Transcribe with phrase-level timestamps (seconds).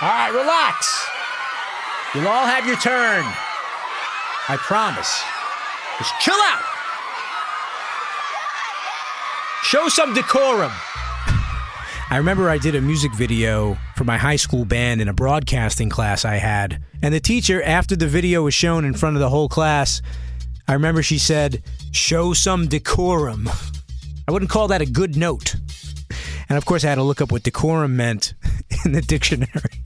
[0.00, 1.08] All right, relax.
[2.14, 3.24] You'll all have your turn.
[4.48, 5.22] I promise.
[5.98, 6.62] Just chill out.
[9.64, 10.70] Show some decorum.
[12.10, 15.88] I remember I did a music video for my high school band in a broadcasting
[15.88, 16.80] class I had.
[17.02, 20.00] And the teacher, after the video was shown in front of the whole class,
[20.68, 23.50] I remember she said, Show some decorum.
[24.28, 25.56] I wouldn't call that a good note.
[26.48, 28.34] And of course, I had to look up what decorum meant
[28.84, 29.82] in the dictionary.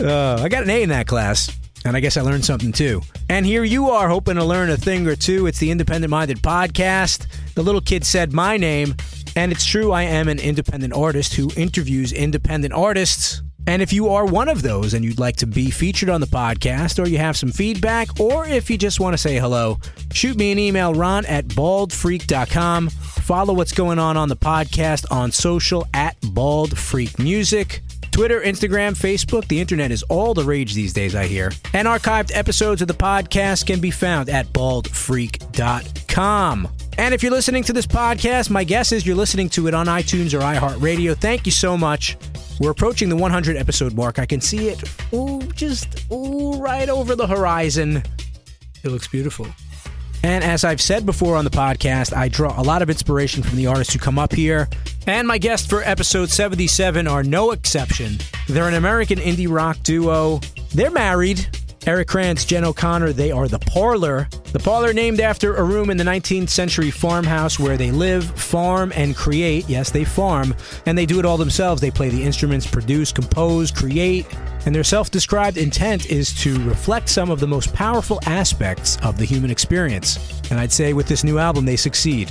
[0.00, 3.02] Uh, I got an A in that class, and I guess I learned something too.
[3.28, 5.46] And here you are hoping to learn a thing or two.
[5.46, 7.26] It's the Independent Minded Podcast.
[7.54, 8.94] The little kid said my name,
[9.36, 13.42] and it's true, I am an independent artist who interviews independent artists.
[13.66, 16.26] And if you are one of those and you'd like to be featured on the
[16.26, 19.78] podcast, or you have some feedback, or if you just want to say hello,
[20.12, 22.88] shoot me an email, ron at baldfreak.com.
[22.88, 27.80] Follow what's going on on the podcast on social at baldfreakmusic.
[28.10, 31.52] Twitter, Instagram, Facebook, the internet is all the rage these days, I hear.
[31.72, 36.68] And archived episodes of the podcast can be found at baldfreak.com.
[36.98, 39.86] And if you're listening to this podcast, my guess is you're listening to it on
[39.86, 41.16] iTunes or iHeartRadio.
[41.16, 42.16] Thank you so much.
[42.60, 44.18] We're approaching the 100 episode mark.
[44.18, 48.02] I can see it, ooh, just ooh, right over the horizon.
[48.84, 49.46] It looks beautiful.
[50.22, 53.56] And as I've said before on the podcast, I draw a lot of inspiration from
[53.56, 54.68] the artists who come up here.
[55.06, 58.18] And my guests for episode 77 are no exception.
[58.46, 60.40] They're an American indie rock duo.
[60.74, 61.48] They're married.
[61.86, 64.28] Eric Krantz, Jen O'Connor, they are The Parlor.
[64.52, 68.92] The Parlor named after a room in the 19th century farmhouse where they live, farm,
[68.94, 69.66] and create.
[69.66, 71.80] Yes, they farm, and they do it all themselves.
[71.80, 74.26] They play the instruments, produce, compose, create,
[74.66, 79.16] and their self described intent is to reflect some of the most powerful aspects of
[79.16, 80.42] the human experience.
[80.50, 82.30] And I'd say with this new album, they succeed.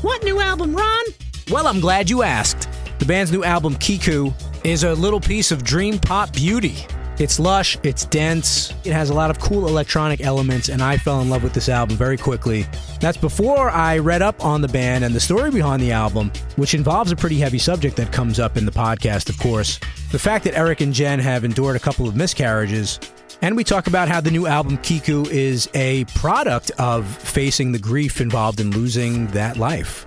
[0.00, 1.04] What new album, Ron?
[1.50, 2.68] Well, I'm glad you asked.
[2.98, 4.32] The band's new album, Kiku,
[4.64, 6.86] is a little piece of dream pop beauty.
[7.20, 11.20] It's lush, it's dense, it has a lot of cool electronic elements, and I fell
[11.20, 12.64] in love with this album very quickly.
[12.98, 16.72] That's before I read up on the band and the story behind the album, which
[16.72, 19.78] involves a pretty heavy subject that comes up in the podcast, of course.
[20.12, 22.98] The fact that Eric and Jen have endured a couple of miscarriages,
[23.42, 27.78] and we talk about how the new album Kiku is a product of facing the
[27.78, 30.06] grief involved in losing that life,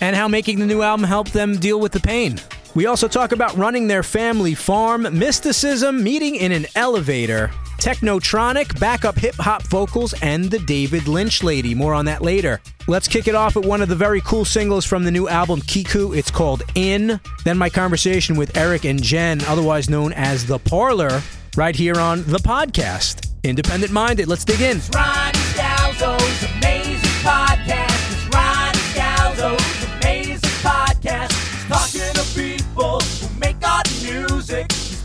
[0.00, 2.38] and how making the new album helped them deal with the pain.
[2.74, 9.16] We also talk about running their family farm, mysticism, meeting in an elevator, technotronic, backup
[9.16, 11.72] hip hop vocals, and the David Lynch lady.
[11.72, 12.60] More on that later.
[12.88, 15.60] Let's kick it off with one of the very cool singles from the new album
[15.60, 16.12] Kiku.
[16.14, 17.20] It's called In.
[17.44, 21.22] Then my conversation with Eric and Jen, otherwise known as The Parlor,
[21.56, 23.30] right here on the podcast.
[23.44, 24.26] Independent minded.
[24.26, 24.78] Let's dig in.
[24.78, 28.12] It's Ron Scalzo's amazing podcast.
[28.12, 29.73] It's Ron Scalzo's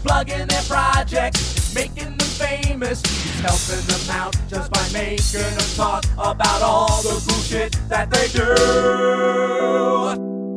[0.10, 3.04] plugging their projects, making them famous.
[3.04, 8.10] He's helping them out just by making them talk about all the cool shit that
[8.10, 10.49] they do.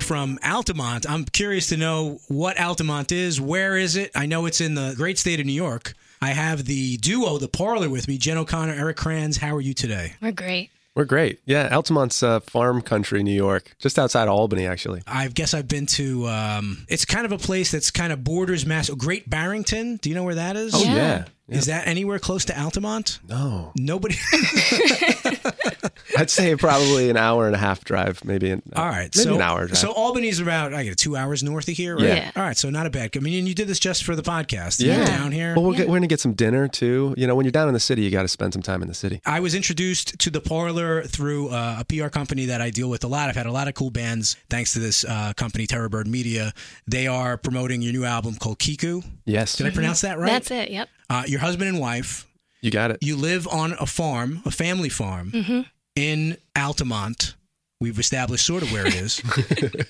[0.00, 1.08] From Altamont.
[1.08, 3.40] I'm curious to know what Altamont is.
[3.40, 4.10] Where is it?
[4.14, 5.94] I know it's in the great state of New York.
[6.22, 9.38] I have the duo, the parlor with me, Jen O'Connor, Eric Kranz.
[9.38, 10.14] How are you today?
[10.22, 10.70] We're great.
[10.94, 11.40] We're great.
[11.44, 15.02] Yeah, Altamont's uh, farm country, New York, just outside Albany, actually.
[15.06, 16.26] I guess I've been to.
[16.26, 18.88] Um, it's kind of a place that's kind of borders Mass.
[18.88, 19.96] Great Barrington.
[19.96, 20.74] Do you know where that is?
[20.74, 20.94] Oh Yeah.
[20.94, 21.24] yeah.
[21.48, 23.20] Is that anywhere close to Altamont?
[23.28, 24.16] No, Nobody.
[26.18, 28.50] I'd say probably an hour and a half drive, maybe.
[28.50, 29.78] An, All right, maybe so an hour drive.
[29.78, 31.96] so Albany's about I get two hours north of here.
[31.96, 32.04] Right?
[32.04, 32.14] Yeah.
[32.14, 32.30] Yeah.
[32.36, 33.10] All right, so not a bad.
[33.16, 34.82] I mean, and you did this just for the podcast.
[34.84, 34.96] Yeah.
[34.98, 35.54] You're down here.
[35.54, 37.14] well, we're, get, we're gonna get some dinner too.
[37.16, 38.88] You know, when you're down in the city, you got to spend some time in
[38.88, 39.20] the city.
[39.26, 43.04] I was introduced to the parlor through uh, a PR company that I deal with
[43.04, 43.28] a lot.
[43.28, 46.52] I've had a lot of cool bands thanks to this uh, company, Terrorbird Media.
[46.86, 49.02] They are promoting your new album called Kiku.
[49.24, 50.30] Yes, Did I pronounce that right?
[50.30, 50.70] That's it.
[50.70, 50.88] Yep.
[51.08, 52.26] Uh, your husband and wife.
[52.60, 52.98] you got it.
[53.00, 57.34] You live on a farm, a family farm in Altamont.
[57.80, 59.20] We've established sort of where it is.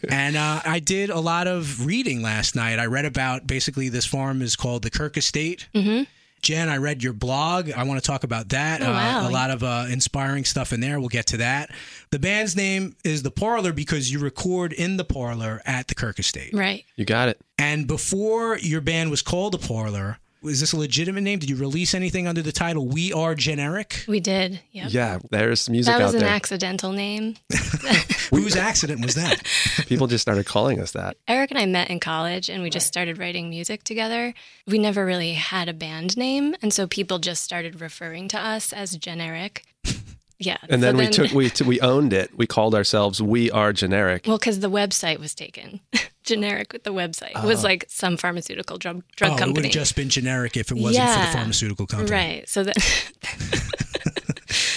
[0.11, 2.79] and uh, I did a lot of reading last night.
[2.81, 5.69] I read about basically this farm is called the Kirk Estate.
[5.73, 6.03] Mm-hmm.
[6.43, 7.71] Jen, I read your blog.
[7.71, 8.83] I want to talk about that.
[8.83, 9.25] Oh, wow.
[9.25, 10.99] uh, a lot of uh, inspiring stuff in there.
[11.01, 11.71] We'll get to that.
[12.11, 16.19] The band's name is The Parlor because you record in the parlor at the Kirk
[16.19, 16.53] Estate.
[16.55, 16.85] Right.
[16.97, 17.41] You got it.
[17.57, 21.39] And before your band was called The Parlor, was this a legitimate name?
[21.41, 24.05] Did you release anything under the title We Are Generic?
[24.07, 24.61] We did.
[24.73, 24.87] Yep.
[24.91, 26.29] Yeah, there's music That was out an there.
[26.35, 27.35] accidental name.
[28.31, 29.43] Whose accident was that?
[29.87, 31.17] People just started calling us that.
[31.29, 34.35] Eric and I met in college and we just started writing music together.
[34.67, 36.55] We never really had a band name.
[36.63, 39.65] And so people just started referring to us as generic.
[40.39, 40.59] Yeah.
[40.69, 42.37] And so then, we took we we owned it.
[42.37, 44.27] We called ourselves We Are Generic.
[44.27, 45.81] Well, because the website was taken.
[46.26, 47.31] Generic with the website.
[47.43, 49.49] It was like some pharmaceutical drug, drug company.
[49.49, 52.11] oh, it would have just been generic if it wasn't for the pharmaceutical company.
[52.11, 52.49] Right.
[52.49, 52.76] So that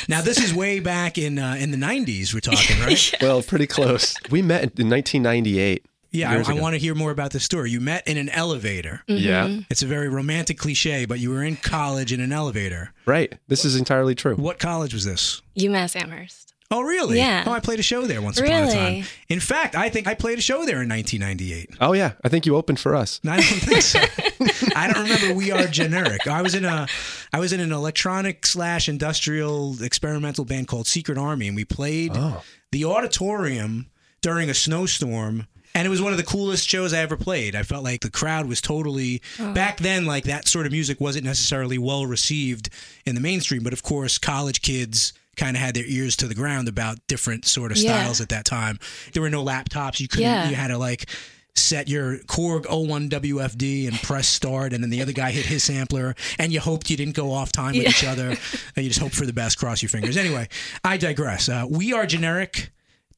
[0.08, 3.14] Now, this is way back in uh, in the 90s, we're talking, right?
[3.22, 4.16] well, pretty close.
[4.32, 5.86] We met in 1998.
[6.12, 7.70] Yeah, I, I want to hear more about this story.
[7.70, 9.04] You met in an elevator.
[9.08, 9.24] Mm-hmm.
[9.24, 12.92] Yeah, It's a very romantic cliche, but you were in college in an elevator.
[13.06, 13.38] right.
[13.48, 14.36] This is entirely true.
[14.36, 15.44] What college was this?
[15.56, 16.49] UMass Amherst.
[16.72, 17.18] Oh, really?
[17.18, 17.46] Yeah.
[17.48, 18.76] Oh, I played a show there once upon a time.
[18.94, 19.06] Really?
[19.28, 21.78] In fact, I think I played a show there in 1998.
[21.82, 23.20] Oh yeah, I think you opened for us.
[23.28, 24.00] I don't think so.
[24.76, 25.34] I don't remember.
[25.34, 26.28] We are generic.
[26.28, 26.88] I was in a,
[27.34, 32.12] I was in an electronic slash industrial experimental band called Secret Army, and we played
[32.14, 32.44] Oh.
[32.72, 33.88] the auditorium
[34.22, 35.48] during a snowstorm.
[35.76, 37.56] And it was one of the coolest shows I ever played.
[37.56, 39.54] I felt like the crowd was totally oh.
[39.54, 40.06] back then.
[40.06, 42.70] Like that sort of music wasn't necessarily well received
[43.06, 46.36] in the mainstream, but of course, college kids kind of had their ears to the
[46.36, 48.02] ground about different sort of Yeah.
[48.02, 48.78] styles at that time.
[49.14, 50.00] There were no laptops.
[50.00, 50.26] You couldn't.
[50.26, 50.50] Yeah.
[50.50, 51.10] You had to like
[51.56, 55.64] set your Korg 01 WFD and press start, and then the other guy hit his
[55.64, 58.30] sampler, and you hoped you didn't go off time with each other,
[58.76, 60.16] and you just hope for the best, cross your fingers.
[60.16, 60.48] Anyway,
[60.86, 61.50] I digress.
[61.50, 62.72] Uh, we are generic.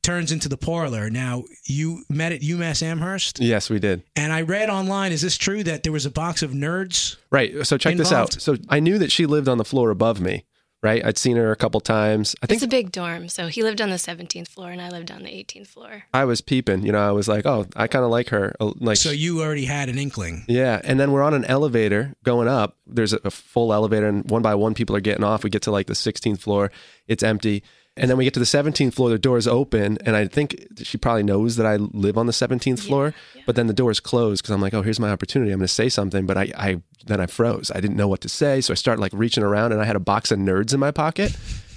[0.04, 1.12] Turns into the parlor.
[1.12, 4.02] Now you met at UMass Amherst, Yes, we did.
[4.16, 5.12] and I read online.
[5.12, 7.18] Is this true that there was a box of nerds?
[7.30, 7.54] Right.
[7.68, 8.34] So check this out.
[8.42, 10.46] So I knew that she lived on the floor above me.
[10.84, 11.06] Right.
[11.06, 12.36] I'd seen her a couple times.
[12.42, 13.30] I think It's a big dorm.
[13.30, 16.06] So he lived on the 17th floor and I lived on the 18th floor.
[16.14, 16.84] I was peeping.
[16.86, 18.56] You know, I was like, oh, I kind of like her.
[18.60, 20.44] Uh, Like, So you already had an inkling.
[20.48, 20.82] yeah.
[20.84, 22.78] And then we're on an elevator going up.
[22.88, 25.44] There's a, a full elevator, and one by one, people are getting off.
[25.44, 26.72] We get to like the 16th floor.
[27.08, 27.64] It's empty.
[27.98, 30.98] And then we get to the 17th floor, the door's open, and I think she
[30.98, 33.14] probably knows that I live on the 17th floor.
[33.46, 35.52] But then the door's closed because I'm like, oh, here's my opportunity.
[35.52, 37.70] I'm going to say something, but I, I then I froze.
[37.70, 39.98] I didn't know what to say, so I started like reaching around, and I had
[39.98, 41.32] a box of nerds in my pocket.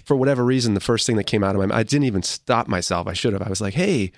[0.04, 2.68] For whatever reason, the first thing that came out of my I didn't even stop
[2.68, 3.08] myself.
[3.08, 3.42] I should have.
[3.42, 4.12] I was like, hey,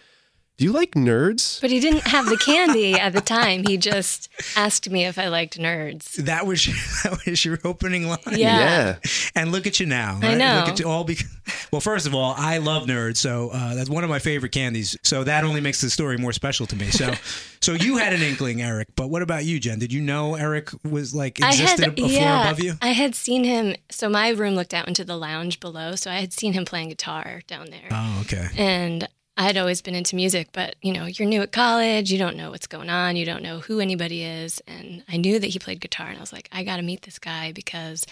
[0.59, 1.61] do you like nerds?
[1.61, 3.65] But he didn't have the candy at the time.
[3.67, 6.15] He just asked me if I liked nerds.
[6.15, 6.65] That was
[7.03, 8.19] that was your opening line.
[8.31, 8.97] Yeah.
[9.35, 10.19] And look at you now.
[10.23, 10.61] I know.
[10.61, 11.05] Look at you all.
[11.05, 11.19] Be-
[11.71, 14.97] well, first of all, I love nerds, so uh, that's one of my favorite candies.
[15.03, 16.91] So that only makes the story more special to me.
[16.91, 17.13] So,
[17.61, 18.89] so you had an inkling, Eric.
[18.97, 19.79] But what about you, Jen?
[19.79, 22.75] Did you know Eric was like existed a, a floor above you?
[22.81, 23.77] I had seen him.
[23.91, 25.97] So my room looked out into the lounge below.
[25.97, 27.89] So I had seen him playing guitar down there.
[27.91, 28.49] Oh, okay.
[28.57, 29.07] And
[29.39, 32.37] I had always been into music, but you know, you're new at college, you don't
[32.37, 34.63] know what's going on, you don't know who anybody is.
[34.67, 37.03] And I knew that he played guitar, and I was like, I got to meet
[37.03, 38.07] this guy because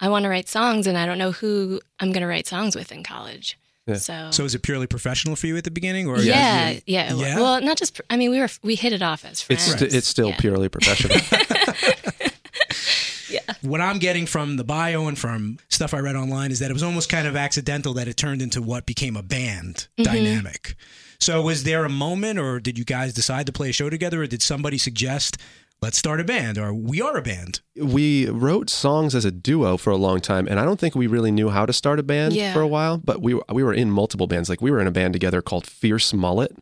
[0.00, 2.76] I want to write songs, and I don't know who I'm going to write songs
[2.76, 3.58] with in college.
[3.94, 7.14] So, So is it purely professional for you at the beginning, or yeah, you- yeah,
[7.14, 7.36] Yeah?
[7.36, 8.00] Well, not just.
[8.10, 9.68] I mean, we were we hit it off as friends.
[9.68, 10.36] It's st- it's still Yeah.
[10.40, 11.16] purely professional.
[13.62, 16.74] what I'm getting from the bio and from stuff I read online is that it
[16.74, 20.02] was almost kind of accidental that it turned into what became a band Mm-hmm.
[20.04, 20.74] dynamic.
[21.18, 24.22] So was there a moment or did you guys decide to play a show together
[24.22, 25.38] or did somebody suggest
[25.82, 27.60] let's start a band or we are a band?
[27.80, 31.06] we wrote songs as a duo for a long time, and I don't think we
[31.06, 32.52] really knew how to start a band Yeah.
[32.54, 32.96] for a while.
[32.98, 34.48] But we we were in multiple bands.
[34.48, 36.52] Like we were in a band together called Fierce Mullet.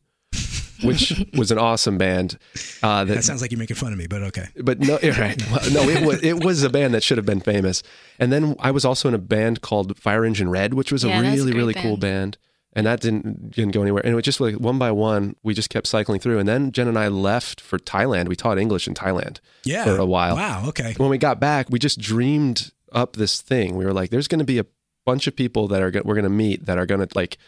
[0.84, 2.38] Which was an awesome band.
[2.82, 4.48] Uh, that, That sounds like you're making fun of me, but okay.
[4.62, 5.42] but no, right.
[5.50, 7.82] Well, no, it was it was a band that should have been famous.
[8.18, 11.08] And then I was also in a band called Fire Engine Red, which was a
[11.08, 12.38] Yeah, a really great really cool band.
[12.76, 14.02] And that didn't didn't go anywhere.
[14.04, 16.38] And it was just like one by one, we just kept cycling through.
[16.40, 18.28] And then Jen and I left for Thailand.
[18.28, 19.84] We taught English in Thailand Yeah.
[19.84, 20.34] for a while.
[20.34, 20.64] Wow.
[20.68, 20.94] Okay.
[20.96, 23.76] When we got back, we just dreamed up this thing.
[23.76, 24.66] We were like, "There's going to be a
[25.04, 27.38] bunch of people that are go- we're going to meet that are going to like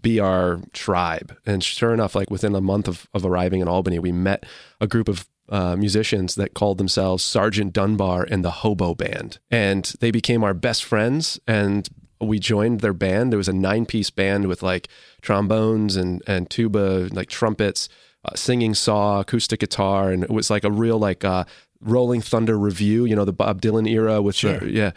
[0.00, 3.98] be our tribe." And sure enough, like within a month of, of arriving in Albany,
[3.98, 4.44] we met
[4.80, 9.92] a group of uh, musicians that called themselves Sergeant Dunbar and the Hobo Band, and
[10.00, 11.40] they became our best friends.
[11.46, 11.88] And
[12.20, 13.32] we joined their band.
[13.32, 14.88] There was a nine piece band with like
[15.22, 17.88] trombones and and tuba, like trumpets,
[18.24, 21.44] uh, singing saw, acoustic guitar, and it was like a real like uh,
[21.80, 23.04] Rolling Thunder Revue.
[23.04, 24.58] You know, the Bob Dylan era with Sure.
[24.58, 24.90] the, yeah.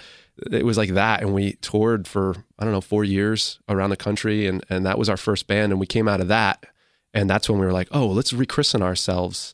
[0.52, 3.98] It was like that, and we toured for I don't know four years around the
[3.98, 6.66] country, and and that was our first band, and we came out of that,
[7.14, 9.54] and that's when we were like, oh, let's rechristen ourselves,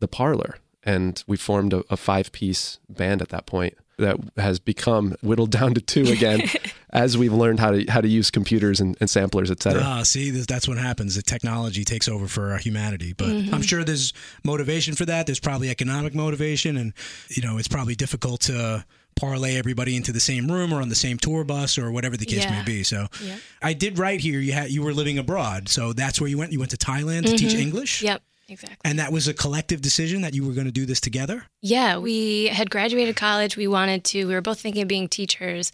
[0.00, 4.58] the Parlor, and we formed a, a five piece band at that point that has
[4.58, 6.42] become whittled down to two again
[6.90, 9.82] as we've learned how to how to use computers and, and samplers, et cetera.
[9.84, 11.14] Ah, see, that's what happens.
[11.14, 13.12] The technology takes over for humanity.
[13.12, 14.12] But I'm sure there's
[14.44, 15.26] motivation for that.
[15.26, 16.92] There's probably economic motivation, and
[17.28, 18.84] you know, it's probably difficult to
[19.16, 22.24] parlay everybody into the same room or on the same tour bus or whatever the
[22.24, 22.82] case may be.
[22.82, 23.36] So, Yeah.
[23.60, 24.40] I did write here.
[24.40, 26.52] You had you were living abroad, so that's where you went.
[26.52, 28.02] You went to Thailand to teach English.
[28.02, 28.78] Yep, exactly.
[28.84, 31.44] And that was a collective decision that you were going to do this together.
[31.62, 33.56] Yeah, we had graduated college.
[33.56, 35.72] We wanted to, we were both thinking of being teachers,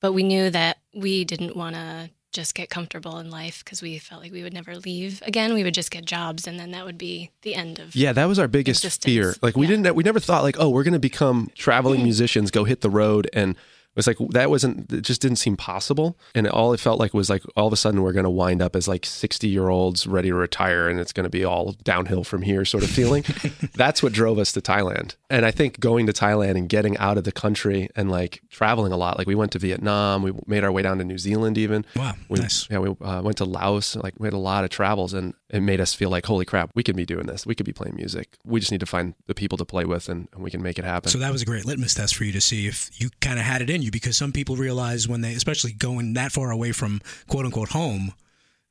[0.00, 3.96] but we knew that we didn't want to just get comfortable in life because we
[3.96, 5.54] felt like we would never leave again.
[5.54, 8.24] We would just get jobs and then that would be the end of Yeah, that
[8.24, 9.04] was our biggest Existence.
[9.04, 9.34] fear.
[9.40, 9.76] Like we Yeah.
[9.76, 12.04] didn't we never thought like, oh, we're going to become traveling mm-hmm.
[12.04, 13.54] musicians, go hit the road and
[13.94, 17.14] it was like that wasn't it just didn't seem possible and all it felt like
[17.14, 19.68] was like all of a sudden we're going to wind up as like 60 year
[19.68, 22.90] olds ready to retire and it's going to be all downhill from here sort of
[22.90, 23.24] feeling
[23.74, 27.16] that's what drove us to thailand and i think going to thailand and getting out
[27.18, 30.64] of the country and like traveling a lot like we went to vietnam we made
[30.64, 32.68] our way down to new zealand even Wow, we, nice.
[32.70, 33.94] yeah, we uh, went to Laos.
[33.96, 36.70] Like we had a lot of travels, and it made us feel like, holy crap,
[36.74, 37.46] we could be doing this.
[37.46, 38.36] We could be playing music.
[38.44, 40.78] We just need to find the people to play with, and, and we can make
[40.78, 41.10] it happen.
[41.10, 43.44] So that was a great litmus test for you to see if you kind of
[43.44, 46.72] had it in you because some people realize when they, especially going that far away
[46.72, 48.14] from quote unquote home,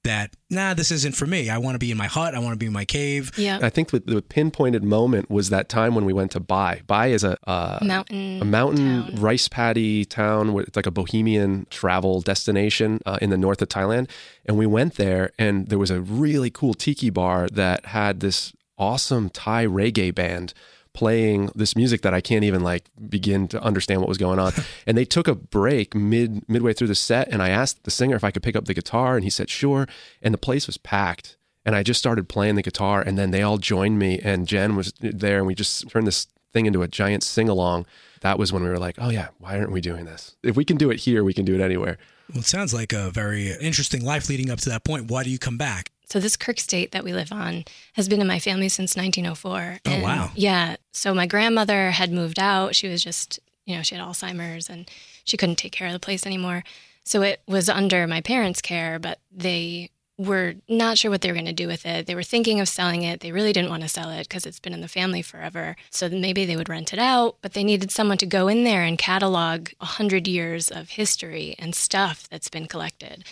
[0.03, 1.49] that, nah, this isn't for me.
[1.49, 2.35] I want to be in my hut.
[2.35, 3.31] I want to be in my cave.
[3.37, 6.81] yeah, I think the, the pinpointed moment was that time when we went to Pai.
[6.87, 8.41] Pai is a uh, mountain.
[8.41, 9.15] a mountain town.
[9.15, 13.69] rice paddy town where it's like a bohemian travel destination uh, in the north of
[13.69, 14.09] Thailand.
[14.45, 18.51] And we went there, and there was a really cool tiki bar that had this
[18.77, 20.53] awesome Thai reggae band
[20.93, 24.53] playing this music that I can't even like begin to understand what was going on.
[24.87, 28.15] and they took a break mid midway through the set, and I asked the singer
[28.15, 29.87] if I could pick up the guitar, and he said sure.
[30.21, 31.37] And the place was packed.
[31.65, 34.75] And I just started playing the guitar, and then they all joined me, and Jen
[34.75, 37.85] was there, and we just turned this thing into a giant sing along.
[38.19, 40.35] That was when we were like, oh yeah, why aren't we doing this?
[40.43, 41.97] If we can do it here, we can do it anywhere.
[42.29, 45.09] Well, it sounds like a very interesting life leading up to that point.
[45.09, 45.92] Why do you come back?
[46.13, 49.79] So this Kirk Estate that we live on has been in my family since 1904.
[49.83, 50.29] Oh, And, wow.
[50.35, 50.75] Yeah.
[50.91, 52.75] So my grandmother had moved out.
[52.75, 54.87] She was just, you know, she had Alzheimer's and
[55.23, 56.63] she couldn't take care of the place anymore.
[57.03, 59.89] So it was under my parents' care, but they
[60.19, 62.05] were not sure what they were going to do with it.
[62.05, 63.21] They were thinking of selling it.
[63.21, 65.75] They really didn't want to sell it because it's been in the family forever.
[65.89, 68.83] So maybe they would rent it out, but they needed someone to go in there
[68.83, 73.23] and catalog 100 years of history and stuff that's been collected.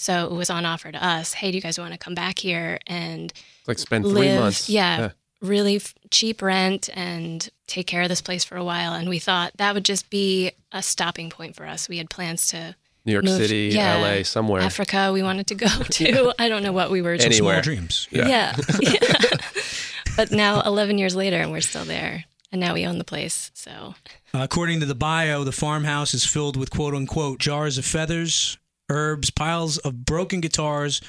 [0.00, 1.32] So it was on offer to us.
[1.34, 3.32] Hey, do you guys want to come back here and
[3.66, 4.40] like spend three live?
[4.40, 4.68] months.
[4.70, 8.94] Yeah, really f- cheap rent and take care of this place for a while.
[8.94, 11.88] And we thought that would just be a stopping point for us.
[11.88, 14.62] We had plans to New York move- City, yeah, LA, somewhere.
[14.62, 15.10] Africa.
[15.12, 16.32] We wanted to go to.
[16.38, 17.18] I don't know what we were.
[17.18, 17.54] So Anywhere.
[17.54, 18.06] small dreams.
[18.12, 18.56] yeah.
[18.80, 18.90] yeah.
[20.16, 22.24] but now, 11 years later, and we're still there.
[22.52, 23.50] And now we own the place.
[23.54, 23.94] So
[24.32, 28.57] Uh, according to the bio, the farmhouse is filled with quote unquote jars of feathers,
[28.88, 31.00] herbs, piles of broken guitars,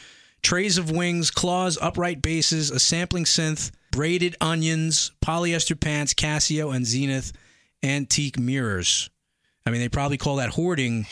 [0.41, 6.85] trays of wings, claws, upright basses, a sampling synth, braided onions, polyester pants, Casio and
[6.85, 7.33] Zenith,
[7.83, 9.09] antique mirrors.
[9.65, 11.05] I mean, they probably call that hoarding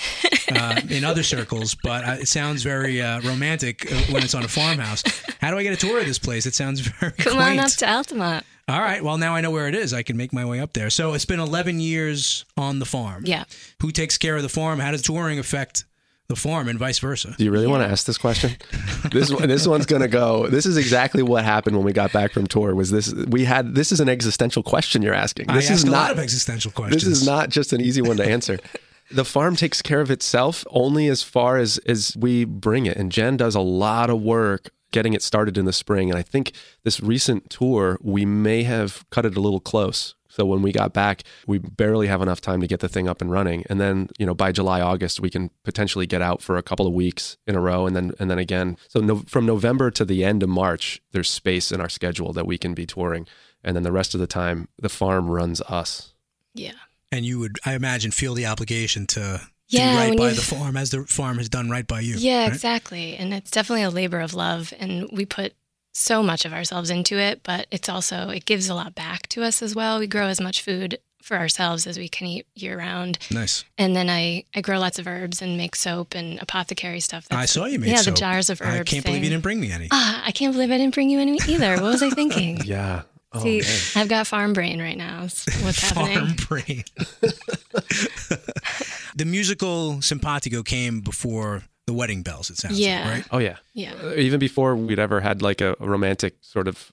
[0.51, 4.43] uh, in other circles, but uh, it sounds very uh, romantic uh, when it's on
[4.43, 5.03] a farmhouse.
[5.39, 6.45] How do I get a tour of this place?
[6.45, 7.59] It sounds very come quaint.
[7.59, 8.45] on up to Altamont.
[8.69, 9.03] All right.
[9.03, 9.93] Well, now I know where it is.
[9.93, 10.89] I can make my way up there.
[10.89, 13.23] So it's been 11 years on the farm.
[13.25, 13.45] Yeah.
[13.81, 14.79] Who takes care of the farm?
[14.79, 15.85] How does touring affect
[16.29, 17.33] the farm and vice versa?
[17.37, 18.51] Do you really want to ask this question?
[19.11, 20.47] this one, this one's gonna go.
[20.47, 22.75] This is exactly what happened when we got back from tour.
[22.75, 23.75] Was this we had?
[23.75, 25.47] This is an existential question you're asking.
[25.47, 27.03] This I is ask a not lot of existential questions.
[27.03, 28.59] This is not just an easy one to answer.
[29.11, 33.11] the farm takes care of itself only as far as as we bring it, and
[33.11, 36.09] Jen does a lot of work getting it started in the spring.
[36.09, 36.53] And I think
[36.83, 40.15] this recent tour, we may have cut it a little close.
[40.37, 43.21] So when we got back, we barely have enough time to get the thing up
[43.21, 43.65] and running.
[43.71, 46.85] And then, you know, by July, August, we can potentially get out for a couple
[46.85, 48.77] of weeks in a row and then and then again.
[48.87, 52.45] So no, from November to the end of March, there's space in our schedule that
[52.45, 53.25] we can be touring.
[53.63, 56.13] And then the rest of the time, the farm runs us.
[56.53, 56.73] Yeah.
[57.11, 60.41] And you would, I imagine, feel the obligation to Yeah, do right by you- the
[60.41, 62.15] farm as the farm has done right by you.
[62.19, 62.53] Yeah, right?
[62.53, 63.15] exactly.
[63.17, 65.53] And it's definitely a labor of love and we put
[65.97, 69.43] so much of ourselves into it, but it's also it gives a lot back to
[69.43, 69.99] us as well.
[69.99, 73.17] We grow as much food for ourselves as we can eat year round.
[73.31, 73.65] Nice.
[73.77, 77.27] And then I I grow lots of herbs and make soap and apothecary stuff.
[77.31, 78.13] I saw you made Yeah, soap.
[78.15, 78.79] the jars of herbs.
[78.79, 79.87] I can't believe you didn't bring me any.
[79.91, 81.73] Ah, I can't believe I didn't bring you any either.
[81.81, 82.59] What was I thinking?
[82.63, 83.01] Yeah.
[83.33, 83.79] Oh, See, man.
[83.95, 85.23] I've got farm brain right now.
[85.23, 86.35] is What's Farm happening?
[86.47, 86.83] brain.
[89.15, 92.49] the musical simpatico came before the wedding bells.
[92.51, 93.03] It sounds Yeah.
[93.05, 93.25] like, right?
[93.31, 93.55] Oh, yeah.
[93.73, 93.93] Yeah.
[94.03, 96.91] Uh, Even before we'd ever had like a, a romantic sort of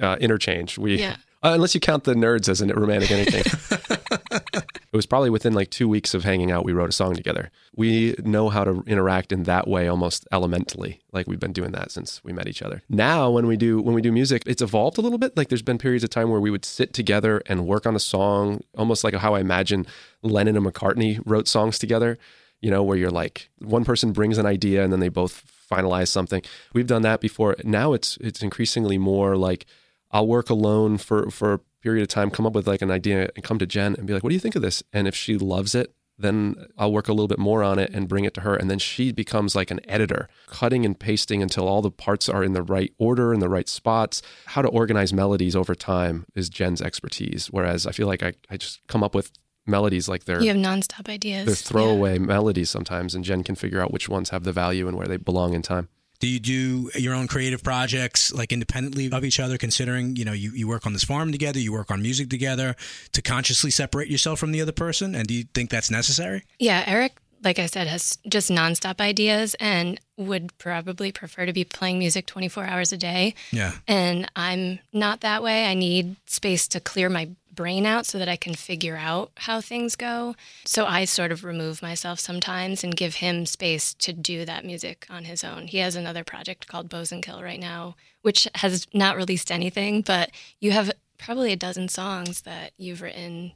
[0.00, 1.16] uh, interchange, we Yeah.
[1.42, 3.44] uh, unless you count the nerds as a romantic anything.
[4.52, 7.50] it was probably within like two weeks of hanging out, we wrote a song together.
[7.74, 11.00] We know how to interact in that way almost elementally.
[11.12, 12.82] Like we've been doing that since we met each other.
[12.90, 15.34] Now, when we do when we do music, it's evolved a little bit.
[15.34, 18.00] Like there's been periods of time where we would sit together and work on a
[18.00, 19.86] song, almost like how I imagine
[20.22, 22.18] Lennon and McCartney wrote songs together.
[22.60, 26.08] You know, where you're like one person brings an idea and then they both finalize
[26.08, 26.42] something.
[26.72, 27.56] We've done that before.
[27.64, 29.66] Now it's it's increasingly more like
[30.10, 33.30] I'll work alone for for a period of time, come up with like an idea,
[33.34, 35.14] and come to Jen and be like, "What do you think of this?" And if
[35.14, 38.34] she loves it, then I'll work a little bit more on it and bring it
[38.34, 41.90] to her, and then she becomes like an editor, cutting and pasting until all the
[41.90, 44.22] parts are in the right order in the right spots.
[44.46, 48.56] How to organize melodies over time is Jen's expertise, whereas I feel like I I
[48.56, 49.32] just come up with
[49.66, 51.46] melodies like they're You have nonstop ideas.
[51.46, 51.56] they're Yeah.
[51.56, 55.06] throwaway melodies sometimes, and Jen can figure out which ones have the value and where
[55.06, 55.88] they belong in time.
[56.18, 60.32] Do you do your own creative projects like independently of each other, considering, you know,
[60.32, 62.74] you, you work on this farm together, you work on music together
[63.12, 65.14] to consciously separate yourself from the other person?
[65.14, 66.44] And do you think that's necessary?
[66.58, 71.64] Yeah, Eric, like I said, has just nonstop ideas and would probably prefer to be
[71.64, 73.34] playing music 24 hours a day.
[73.52, 73.72] Yeah.
[73.86, 75.66] And I'm not that way.
[75.66, 79.60] I need space to clear my brain out so that I can figure out how
[79.60, 80.36] things go.
[80.64, 85.06] So I sort of remove myself sometimes and give him space to do that music
[85.10, 85.66] on his own.
[85.66, 90.02] He has another project called Bows and Kill right now, which has not released anything,
[90.02, 93.52] but you have probably a dozen songs that you've written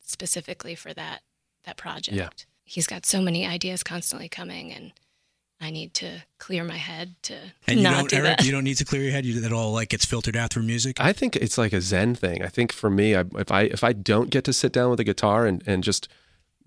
[0.00, 1.20] specifically for that
[1.64, 2.16] that project.
[2.16, 2.28] Yeah.
[2.64, 4.92] He's got so many ideas constantly coming and
[5.62, 7.34] I need to clear my head to
[7.68, 8.44] And you not don't, do Eric, that.
[8.46, 9.24] you don't need to clear your head.
[9.24, 10.96] You, that all like gets filtered out through music.
[11.00, 12.42] I think it's like a Zen thing.
[12.42, 15.00] I think for me, I, if I if I don't get to sit down with
[15.00, 16.08] a guitar and and just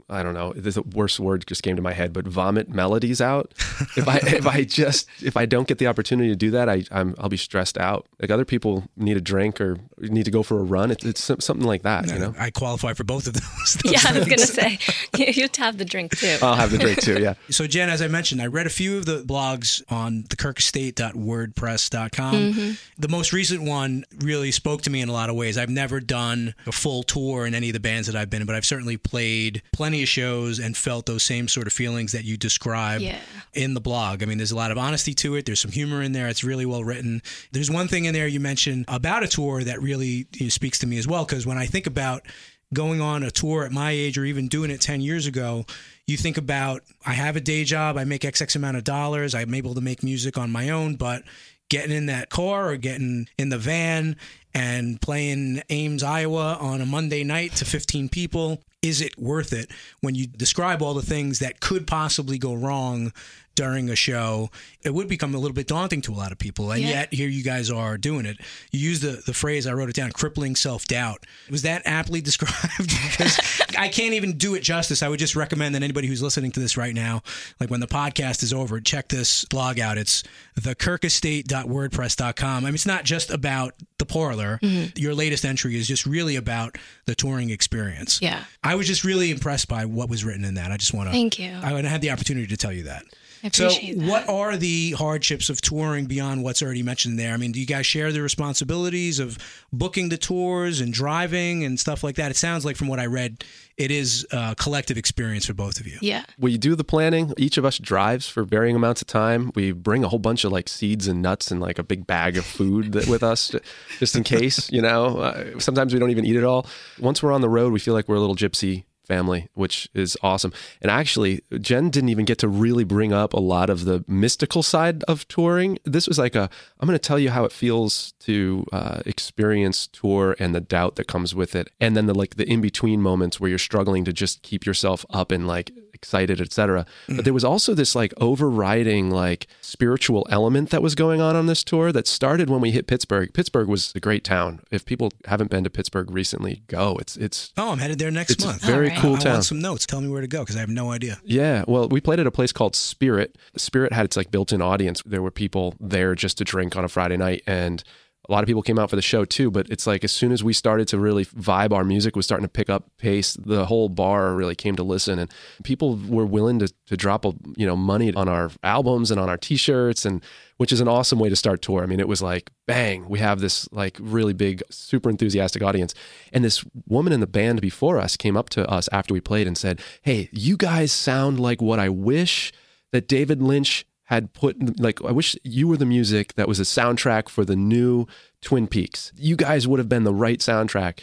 [0.09, 3.53] I don't know, the worst word just came to my head, but vomit melodies out.
[3.95, 6.83] if I if I just if I don't get the opportunity to do that, I
[6.91, 8.07] I'm, I'll be stressed out.
[8.19, 10.91] Like other people need a drink or need to go for a run.
[10.91, 12.33] It's, it's something like that, you know.
[12.37, 13.43] I qualify for both of those.
[13.83, 14.79] those yeah, I was going to say,
[15.17, 16.37] you you have have the drink too.
[16.41, 17.21] I'll have the drink too.
[17.21, 17.33] Yeah.
[17.49, 22.35] So, Jen, as I mentioned, I read a few of the blogs on thekirkestate.wordpress.com.
[22.35, 23.01] Mm-hmm.
[23.01, 25.57] The most recent one really spoke to me in a lot of ways.
[25.57, 28.47] I've never done a full tour in any of the bands that I've been in,
[28.47, 32.23] but I've certainly played plenty of shows and felt those same sort of feelings that
[32.25, 33.17] you describe Yeah.
[33.53, 34.21] in the blog.
[34.23, 35.45] I mean, there's a lot of honesty to it.
[35.45, 36.27] There's some humor in there.
[36.27, 37.21] It's really well written.
[37.51, 40.79] There's one thing in there you mentioned about a tour that really you know, speaks
[40.79, 42.25] to me as well, because when I think about
[42.73, 45.65] going on a tour at my age or even doing it 10 years ago,
[46.07, 49.53] you think about I have a day job, I make XX amount of dollars, I'm
[49.53, 51.23] able to make music on my own, but
[51.69, 54.15] getting in that car or getting in the van
[54.53, 59.71] and playing Ames, Iowa on a Monday night to 15 people, is it worth it
[60.01, 63.11] when you describe all the things that could possibly go wrong
[63.55, 64.49] during a show?
[64.83, 66.71] It would become a little bit daunting to a lot of people.
[66.71, 66.89] And Yeah.
[66.89, 68.37] yet here you guys are doing it.
[68.71, 71.25] You use the, the phrase, I wrote it down, crippling self doubt.
[71.49, 72.93] Was that aptly described?
[73.11, 73.39] because
[73.77, 75.01] I can't even do it justice.
[75.01, 77.21] I would just recommend that anybody who's listening to this right now,
[77.59, 79.97] like when the podcast is over, check this blog out.
[79.97, 80.23] It's
[80.59, 82.63] thekirkestate.wordpress.com.
[82.65, 84.59] I mean, it's not just about the parlor.
[84.61, 84.97] Mm-hmm.
[84.99, 88.21] Your latest entry is just really about the touring experience.
[88.21, 88.43] Yeah.
[88.63, 90.71] I was just really impressed by what was written in that.
[90.71, 91.13] I just want to.
[91.13, 91.51] Thank you.
[91.61, 93.03] I had the opportunity to tell you that.
[93.45, 93.97] I So, that.
[93.97, 97.33] what are the hardships of touring beyond what's already mentioned there?
[97.33, 99.37] I mean, do you guys share the responsibilities of
[99.71, 102.31] booking the tours and driving and stuff like that?
[102.31, 103.43] It sounds like, from what I read,
[103.77, 105.97] it is a collective experience for both of you.
[106.01, 106.23] yeah.
[106.39, 107.33] we do the planning.
[107.37, 109.51] Each of us drives for varying amounts of time.
[109.53, 112.37] We bring a whole bunch of like seeds and nuts and like a big bag
[112.37, 113.53] of food that, with us,
[113.99, 114.71] just in case.
[114.71, 116.65] You know, uh, sometimes we don't even eat it all.
[116.99, 120.17] Once we're on the road, we feel like we're a little gypsy family, which is
[120.21, 120.53] awesome.
[120.81, 124.63] And actually, Jen didn't even get to really bring up a lot of the mystical
[124.63, 125.79] side of touring.
[125.85, 129.87] This was like a, I'm going to tell you how it feels to uh, experience
[129.87, 133.01] tour and the doubt that comes with it, and then the like the in between
[133.01, 136.85] moments where you're struggling to just keep yourself up and like excited, etc.
[137.07, 137.23] But mm.
[137.23, 141.63] there was also this like overriding like spiritual element that was going on on this
[141.63, 143.33] tour that started when we hit Pittsburgh.
[143.33, 144.59] Pittsburgh was a great town.
[144.69, 146.97] If people haven't been to Pittsburgh recently, go.
[146.97, 148.63] It's it's Oh, I'm headed there next it's month.
[148.63, 148.97] a very right.
[148.99, 149.33] cool I town.
[149.33, 149.85] want some notes.
[149.85, 151.19] Tell me where to go because I have no idea.
[151.23, 153.37] Yeah, well, we played at a place called Spirit.
[153.55, 155.01] Spirit had its like built-in audience.
[155.05, 157.83] There were people there just to drink on a Friday night, and
[158.27, 159.51] a lot of people came out for the show too.
[159.51, 162.45] But it's like as soon as we started to really vibe, our music was starting
[162.45, 163.33] to pick up pace.
[163.33, 165.31] The whole bar really came to listen, and
[165.63, 169.29] people were willing to to drop a, you know money on our albums and on
[169.29, 170.23] our T-shirts, and
[170.57, 171.83] which is an awesome way to start tour.
[171.83, 175.93] I mean, it was like bang, we have this like really big, super enthusiastic audience,
[176.33, 179.47] and this woman in the band before us came up to us after we played
[179.47, 182.51] and said, "Hey, you guys sound like what I wish
[182.91, 186.63] that David Lynch." Had put like I wish you were the music that was a
[186.63, 188.05] soundtrack for the new
[188.41, 189.11] Twin Peaks.
[189.17, 190.99] You guys would have been the right soundtrack.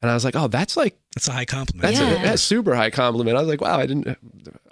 [0.00, 1.82] And I was like, oh, that's like That's a high compliment.
[1.82, 2.20] that's Yeah.
[2.20, 3.36] a that's super high compliment.
[3.36, 4.16] I was like, wow, I didn't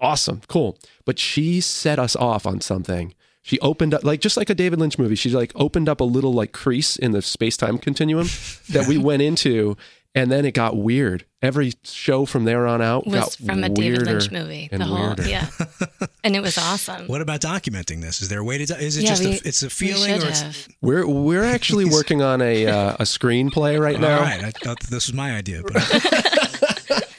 [0.00, 0.78] awesome, cool.
[1.04, 3.12] But she set us off on something.
[3.42, 5.14] She opened up like just like a David Lynch movie.
[5.14, 8.28] She like opened up a little like crease in the space time continuum
[8.70, 9.76] that we went into,
[10.14, 11.24] and then it got weird.
[11.46, 14.68] Every show from there on out was got from a David weirder Lynch movie.
[14.72, 15.28] and The whole weirder.
[15.28, 15.46] yeah,
[16.24, 17.06] and it was awesome.
[17.06, 18.20] What about documenting this?
[18.20, 18.66] Is there a way to?
[18.66, 20.68] do- Is it Yeah, just we- a, it's a feeling should or it's.
[20.82, 24.16] We're we're actually working on a uh, a screenplay right now.
[24.16, 24.42] all right?
[24.44, 25.74] I thought this was my idea, but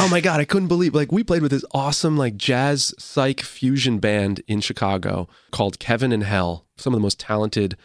[0.00, 3.40] Oh my god, I couldn't believe like we played with this awesome like jazz psych
[3.42, 6.66] fusion band in Chicago called Kevin and Hell.
[6.76, 7.76] Some of the most talented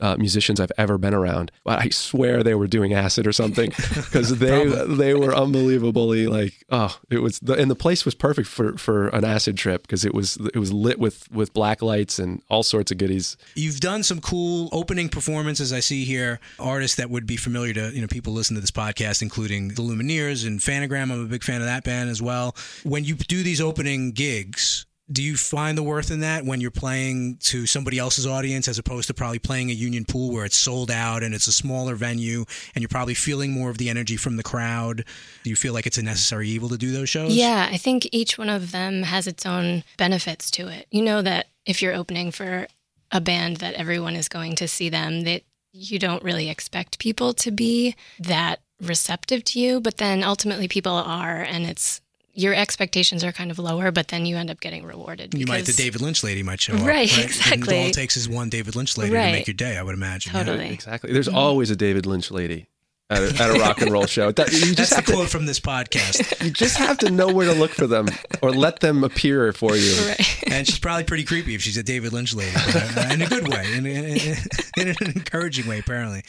[0.00, 1.50] uh, musicians I've ever been around.
[1.66, 6.98] I swear they were doing acid or something because they they were unbelievably like oh
[7.10, 10.14] it was the, and the place was perfect for for an acid trip because it
[10.14, 13.36] was it was lit with with black lights and all sorts of goodies.
[13.54, 15.72] You've done some cool opening performances.
[15.72, 18.70] I see here artists that would be familiar to you know people listen to this
[18.70, 21.10] podcast, including the Lumineers and Phantogram.
[21.10, 22.56] I'm a big fan of that band as well.
[22.84, 24.86] When you do these opening gigs.
[25.10, 28.78] Do you find the worth in that when you're playing to somebody else's audience as
[28.78, 31.94] opposed to probably playing a Union Pool where it's sold out and it's a smaller
[31.94, 35.04] venue and you're probably feeling more of the energy from the crowd?
[35.44, 37.36] Do you feel like it's a necessary evil to do those shows?
[37.36, 40.86] Yeah, I think each one of them has its own benefits to it.
[40.90, 42.66] You know that if you're opening for
[43.12, 45.42] a band that everyone is going to see them, that
[45.72, 50.92] you don't really expect people to be that receptive to you, but then ultimately people
[50.92, 52.00] are and it's
[52.36, 55.32] your expectations are kind of lower, but then you end up getting rewarded.
[55.32, 56.86] You might, the David Lynch lady might show up.
[56.86, 57.78] Right, And exactly.
[57.78, 60.32] all it takes is one David Lynch lady to make your day, I would imagine.
[60.34, 60.44] yeah.
[60.44, 60.70] Totally.
[60.70, 61.12] Exactly.
[61.12, 61.36] There's mm-hmm.
[61.36, 62.68] always a David Lynch lady
[63.08, 64.32] at a, at a rock and roll show.
[64.32, 66.42] That, you just That's the have to quote from this podcast.
[66.44, 68.08] you just have to know where to look for them
[68.42, 69.94] or let them appear for you.
[70.08, 70.42] Right.
[70.50, 73.26] and she's probably pretty creepy if she's a David Lynch lady, but, uh, in a
[73.26, 74.16] good way, in, in,
[74.76, 76.22] in an encouraging way, apparently.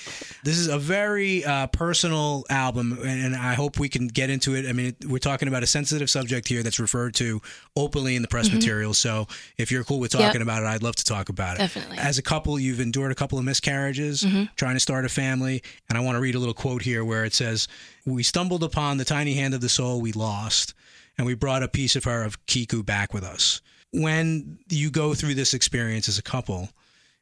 [0.43, 4.55] This is a very uh, personal album, and, and I hope we can get into
[4.55, 4.67] it.
[4.69, 7.41] I mean, we're talking about a sensitive subject here that's referred to
[7.75, 8.99] openly in the press materials.
[8.99, 10.33] So if you're cool with talking Mm-hmm.
[10.37, 10.41] Yep.
[10.41, 11.59] about it, I'd love to talk about it.
[11.59, 11.97] Definitely.
[11.97, 12.05] Mm-hmm.
[12.07, 14.25] As a couple, you've endured a couple of miscarriages,
[14.57, 17.25] trying to start a family, and I want to read a little quote here where
[17.25, 17.67] it says,
[18.05, 20.73] "We stumbled upon the tiny hand of the soul we lost."
[21.19, 23.59] and we brought a piece of her of Kiku back with us.
[23.91, 26.69] When you go through this experience as a couple,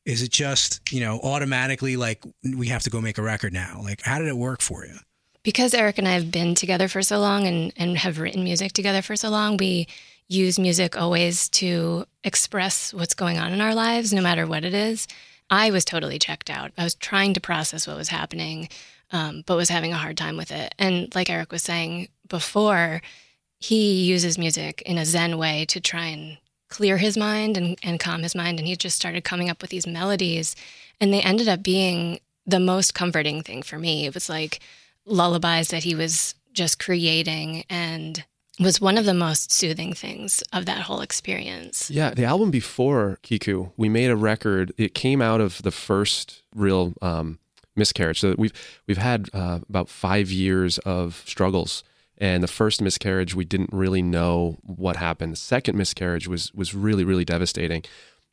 [0.03, 3.79] is it just, you know, automatically like we have to go make a record now?
[3.81, 4.97] Like how did it work for you?
[5.45, 8.73] because Eric and I have been together for so long and, and have written music
[8.73, 9.87] together for so long, we
[10.27, 14.73] use music always to express what's going on in our lives, no matter what it
[14.73, 15.07] is.
[15.51, 16.71] I was totally checked out.
[16.79, 18.69] I was trying to process what was happening,
[19.15, 20.75] um, but was having a hard time with it.
[20.77, 23.01] And like Eric was saying before,
[23.59, 27.99] he uses music in a Zen way to try and clear his mind and, and
[27.99, 28.59] calm his mind.
[28.59, 30.55] And he just started coming up with these melodies,
[30.99, 34.05] and they ended up being the most comforting thing for me.
[34.05, 34.59] It was like,
[35.05, 38.25] lullabies that he was just creating and
[38.59, 41.89] was one of the most soothing things of that whole experience.
[41.91, 44.73] Yeah, the album before Kiku, we made a record.
[44.77, 47.39] It came out of the first real um,
[47.75, 48.19] miscarriage.
[48.19, 48.53] So we've
[48.87, 51.83] we've had uh, about five years of struggles.
[52.17, 55.33] And the first miscarriage, we didn't really know what happened.
[55.33, 57.83] The second miscarriage was was really really devastating.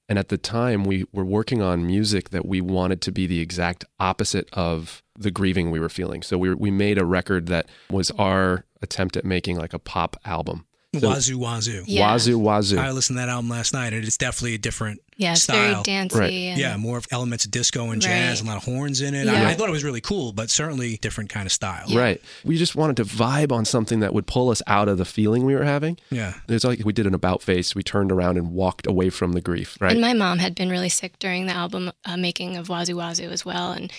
[0.09, 3.40] And at the time, we were working on music that we wanted to be the
[3.40, 6.22] exact opposite of the grieving we were feeling.
[6.22, 10.16] So we we made a record that was our attempt at making like a pop
[10.24, 10.66] album.
[10.94, 11.85] So- wazoo Wazoo.
[11.87, 12.12] Yeah.
[12.12, 12.78] Wazoo Wazoo.
[12.78, 15.74] I listened to that album last night and it's definitely a different Yeah, it's very
[15.82, 16.18] dancey.
[16.18, 16.32] Right.
[16.32, 18.46] And, Yeah, more of elements of disco and jazz, Right.
[18.48, 19.26] a lot of horns in it.
[19.26, 19.46] Yeah.
[19.48, 21.87] I, I thought it was really cool, but certainly different kind of style.
[21.94, 22.20] Right.
[22.44, 25.44] We just wanted to vibe on something that would pull us out of the feeling
[25.44, 25.98] we were having.
[26.11, 26.35] Yeah.
[26.48, 27.74] It's like we did an about face.
[27.74, 29.78] We turned around and walked away from the grief.
[29.80, 29.92] Right.
[29.92, 33.30] And my mom had been really sick during the album uh, making of Wazoo Wazoo
[33.30, 33.92] as well, and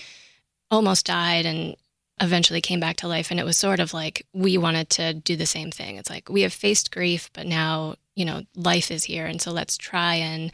[0.70, 1.76] almost died, and
[2.20, 3.30] eventually came back to life.
[3.30, 5.96] And it was sort of like we wanted to do the same thing.
[5.96, 9.50] It's like we have faced grief, but now you know life is here, and so
[9.50, 10.52] let's try and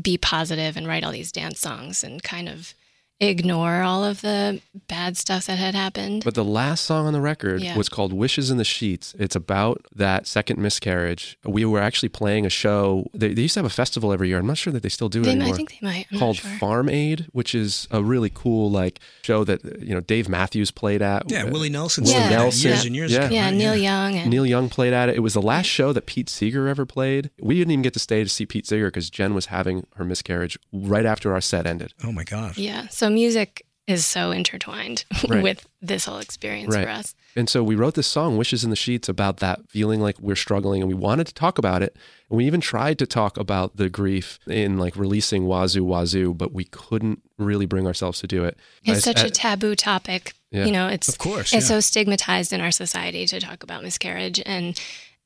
[0.00, 2.74] be positive and write all these dance songs and kind of
[3.20, 6.22] ignore all of the bad stuff that had happened.
[6.24, 7.76] But the last song on the record Yeah.
[7.76, 9.14] was called Wishes in the Sheets.
[9.18, 11.38] It's about that second miscarriage.
[11.44, 13.06] We were actually playing a show.
[13.14, 14.38] They, they used to have a festival every year.
[14.38, 16.06] I'm not sure that they still do it they might, I think they might.
[16.12, 16.58] I'm called not sure.
[16.58, 21.00] Farm Aid, which is a really cool like show that you know Dave Matthews played
[21.00, 21.30] at.
[21.30, 22.04] Yeah, Uh, Willie Nelson.
[22.04, 22.70] Willie said that Nelson.
[22.70, 23.24] Years and years Yeah.
[23.26, 23.34] ago.
[23.34, 23.54] yeah, right?
[23.54, 25.16] Neil Young and Neil Young played at it.
[25.16, 27.30] It was the last show that Pete Seeger ever played.
[27.40, 30.04] We didn't even get to stay to see Pete Seeger because Jen was having her
[30.04, 31.94] miscarriage right after our set ended.
[32.04, 32.58] Oh my gosh.
[32.58, 32.88] Yeah.
[33.06, 35.42] So music is so intertwined Right.
[35.42, 36.84] with this whole experience Right.
[36.84, 37.14] for us.
[37.36, 40.34] And so we wrote this song, Wishes in the Sheets, about that feeling like we're
[40.34, 40.82] struggling.
[40.82, 41.94] And we wanted to talk about it.
[42.28, 46.52] And we even tried to talk about the grief in like releasing Wazoo Wazoo, but
[46.52, 48.58] we couldn't really bring ourselves to do it.
[48.84, 50.32] It's I- such I- a taboo topic.
[50.50, 50.64] Yeah.
[50.64, 51.52] You know, it's Of course.
[51.52, 51.76] it's yeah.
[51.76, 54.80] so stigmatized in our society to talk about miscarriage and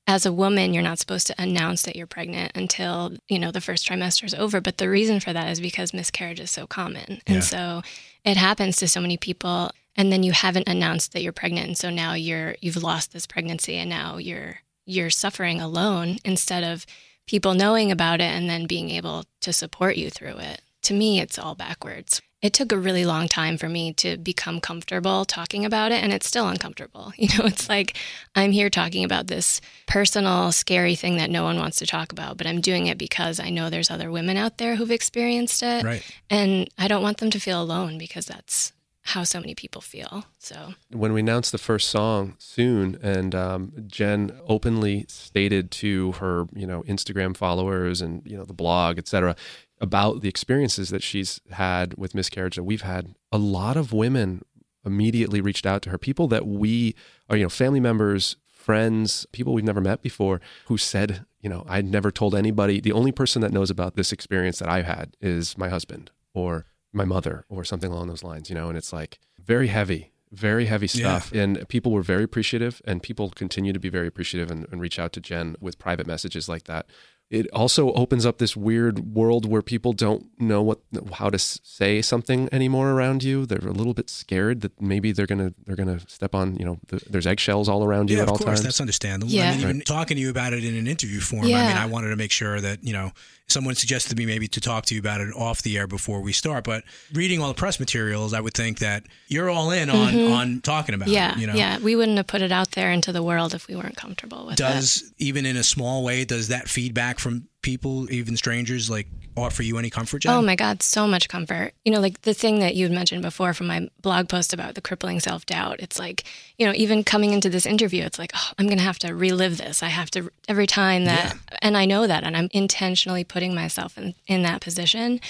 [0.07, 3.61] as a woman you're not supposed to announce that you're pregnant until you know the
[3.61, 4.61] first trimester is over.
[4.61, 7.21] But the reason for that is because miscarriage is so common.
[7.27, 7.41] And Yeah.
[7.41, 7.83] so
[8.25, 11.67] it happens to so many people and then you haven't announced that you're pregnant.
[11.69, 16.65] And so now you're you've lost this pregnancy and now you're you're suffering alone instead
[16.65, 16.87] of
[17.27, 20.63] people knowing about it and then being able to support you through it.
[20.85, 24.61] To me it's all backwards it took a really long time for me to become
[24.61, 27.13] comfortable talking about it and it's still uncomfortable.
[27.21, 27.97] You know it's like
[28.35, 32.39] i'm here talking about this personal scary thing that no one wants to talk about
[32.39, 35.85] but i'm doing it because i know there's other women out there who've experienced it.
[35.85, 36.03] Right.
[36.31, 38.73] and i don't want them to feel alone because that's
[39.03, 40.75] how so many people feel so.
[40.91, 46.67] When we announced the first song soon and um, jen openly stated to her you
[46.67, 49.37] know instagram followers and you know the blog etc
[49.81, 54.43] about the experiences that she's had with miscarriage that we've had a lot of women
[54.85, 55.99] immediately reached out to her.
[55.99, 56.95] People that we
[57.29, 61.65] are you know family members friends people we've never met before who said you know
[61.69, 62.79] i'd never told anybody.
[62.81, 66.67] The only person that knows about this experience that i've had is my husband or
[66.93, 70.67] my mother or something along those lines you know and it's like very heavy very
[70.67, 71.19] heavy Yeah.
[71.19, 71.33] stuff.
[71.33, 74.99] And people were very appreciative and people continue to be very appreciative and, and reach
[74.99, 76.87] out to jen with private messages like that
[77.31, 80.81] it also opens up this weird world where people don't know what
[81.15, 85.27] how to say something anymore around you they're a little bit scared that maybe they're
[85.27, 88.29] gonna they're gonna step on you know the, there's eggshells all around you Yeah, at
[88.29, 89.33] of all course, times that's understandable.
[89.33, 89.51] Yeah.
[89.51, 91.59] I mean, even talking to you about it in an interview form, Yeah.
[91.65, 93.13] I mean, I wanted to make sure that, you know,
[93.51, 96.21] someone suggested to me maybe to talk to you about it off the air before
[96.21, 96.65] we start.
[96.65, 100.61] But reading all the press materials, I would think that you're all in on, on
[100.61, 101.15] talking about Mm-hmm.
[101.15, 101.39] yeah it.
[101.39, 103.77] You know, yeah we wouldn't have put it out there into the world if we
[103.77, 108.11] weren't comfortable with it does, even in a small way, does that feedback from people,
[108.11, 110.33] even strangers, like offer you any comfort, Jen?
[110.33, 111.73] Oh my God, so much comfort.
[111.85, 114.75] You know, like the thing that you had mentioned before from my blog post about
[114.75, 115.81] the crippling self doubt.
[115.81, 116.25] It's like,
[116.59, 119.15] you know, even coming into this interview, it's like, oh, I'm going to have to
[119.15, 119.83] relive this.
[119.83, 123.97] I have to, every time that, and I know that, and I'm intentionally putting myself
[123.97, 125.21] in, in that position.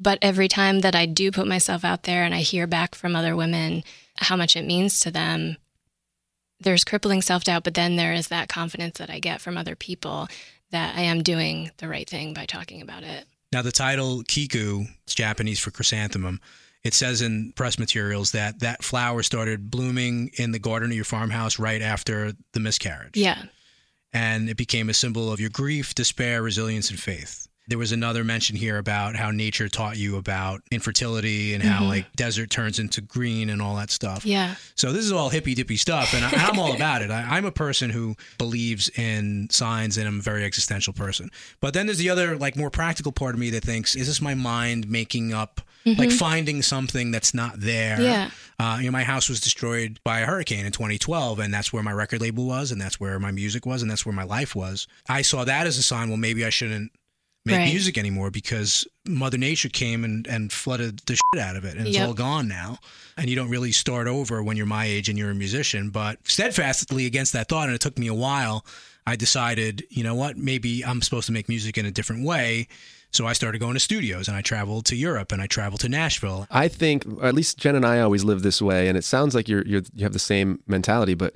[0.00, 3.16] But every time that I do put myself out there and I hear back from
[3.16, 3.82] other women
[4.20, 5.56] how much it means to them,
[6.60, 9.76] there's crippling self doubt, but then there is that confidence that I get from other
[9.76, 10.28] people
[10.70, 13.24] that I am doing the right thing by talking about it.
[13.52, 16.40] Now, the title Kiku, it's Japanese for chrysanthemum.
[16.84, 21.04] It says in press materials that that flower started blooming in the garden of your
[21.04, 23.16] farmhouse right after the miscarriage.
[23.16, 23.42] Yeah.
[24.12, 27.47] And it became a symbol of your grief, despair, resilience, and faith.
[27.68, 32.10] There was another mention here about how nature taught you about infertility and how like
[32.16, 34.24] desert turns into green and all that stuff.
[34.24, 34.54] Yeah.
[34.74, 37.10] So this is all hippy dippy stuff, and I, I'm all about it.
[37.10, 41.30] I, I'm a person who believes in signs, and I'm a very existential person.
[41.60, 44.20] But then there's the other, like, more practical part of me that thinks, is this
[44.20, 48.00] my mind making up, like, finding something that's not there?
[48.00, 48.30] Yeah.
[48.58, 51.82] Uh, you know, my house was destroyed by a hurricane in 2012, and that's where
[51.82, 54.54] my record label was, and that's where my music was, and that's where my life
[54.56, 54.86] was.
[55.08, 56.08] I saw that as a sign.
[56.08, 56.92] Well, maybe I shouldn't
[57.48, 57.68] make Right.
[57.72, 61.86] music anymore because Mother Nature came and, and flooded the shit out of it, and
[61.88, 62.06] it's Yep.
[62.08, 62.78] all gone now.
[63.16, 65.90] And you don't really start over when you're my age and you're a musician.
[65.90, 68.64] But steadfastly against that thought, and it took me a while,
[69.06, 72.68] I decided, you know what, maybe I'm supposed to make music in a different way.
[73.10, 75.88] So I started going to studios, and I traveled to Europe, and I traveled to
[75.88, 76.46] Nashville.
[76.50, 79.48] I think, at least Jen and I always live this way, and it sounds like
[79.48, 81.14] you're, you're you have the same mentality.
[81.14, 81.34] But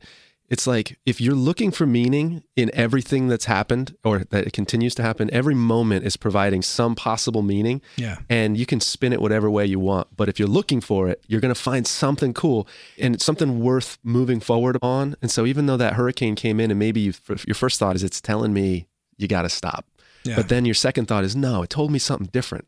[0.53, 4.95] It's like if you're looking for meaning in everything that's happened or that it continues
[4.97, 7.81] to happen, every moment is providing some possible meaning.
[7.97, 8.19] Yeah.
[8.29, 10.09] And you can spin it whatever way you want.
[10.15, 13.97] But if you're looking for it, you're going to find something cool and something worth
[14.05, 15.17] moving forward on.
[15.23, 17.15] And so even though that hurricane came in and maybe you,
[17.47, 19.87] your first thought is it's telling me you got to stop.
[20.23, 20.37] Yeah.
[20.37, 22.67] But then your second thought is no, it told me something different.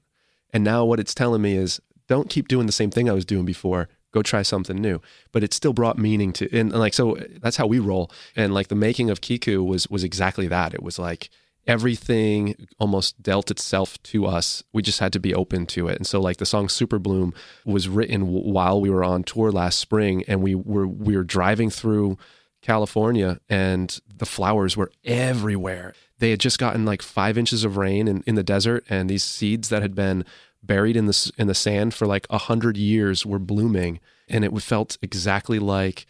[0.54, 3.26] And now what it's telling me is don't keep doing the same thing I was
[3.26, 3.90] doing before.
[4.14, 5.02] Go try something new.
[5.32, 8.12] But it still brought meaning to and, and like so that's how we roll.
[8.36, 10.72] And like the making of Kiku was was exactly that.
[10.72, 11.30] It was like
[11.66, 14.62] everything almost dealt itself to us.
[14.72, 15.96] We just had to be open to it.
[15.96, 19.80] And so like the song Super Bloom was written while we were on tour last
[19.80, 22.16] spring and we were we were driving through
[22.62, 25.92] California and the flowers were everywhere.
[26.20, 29.24] They had just gotten like five inches of rain in, in the desert, and these
[29.24, 30.24] seeds that had been
[30.66, 34.56] buried in the in the sand for like a hundred years were blooming, and it
[34.62, 36.06] felt exactly like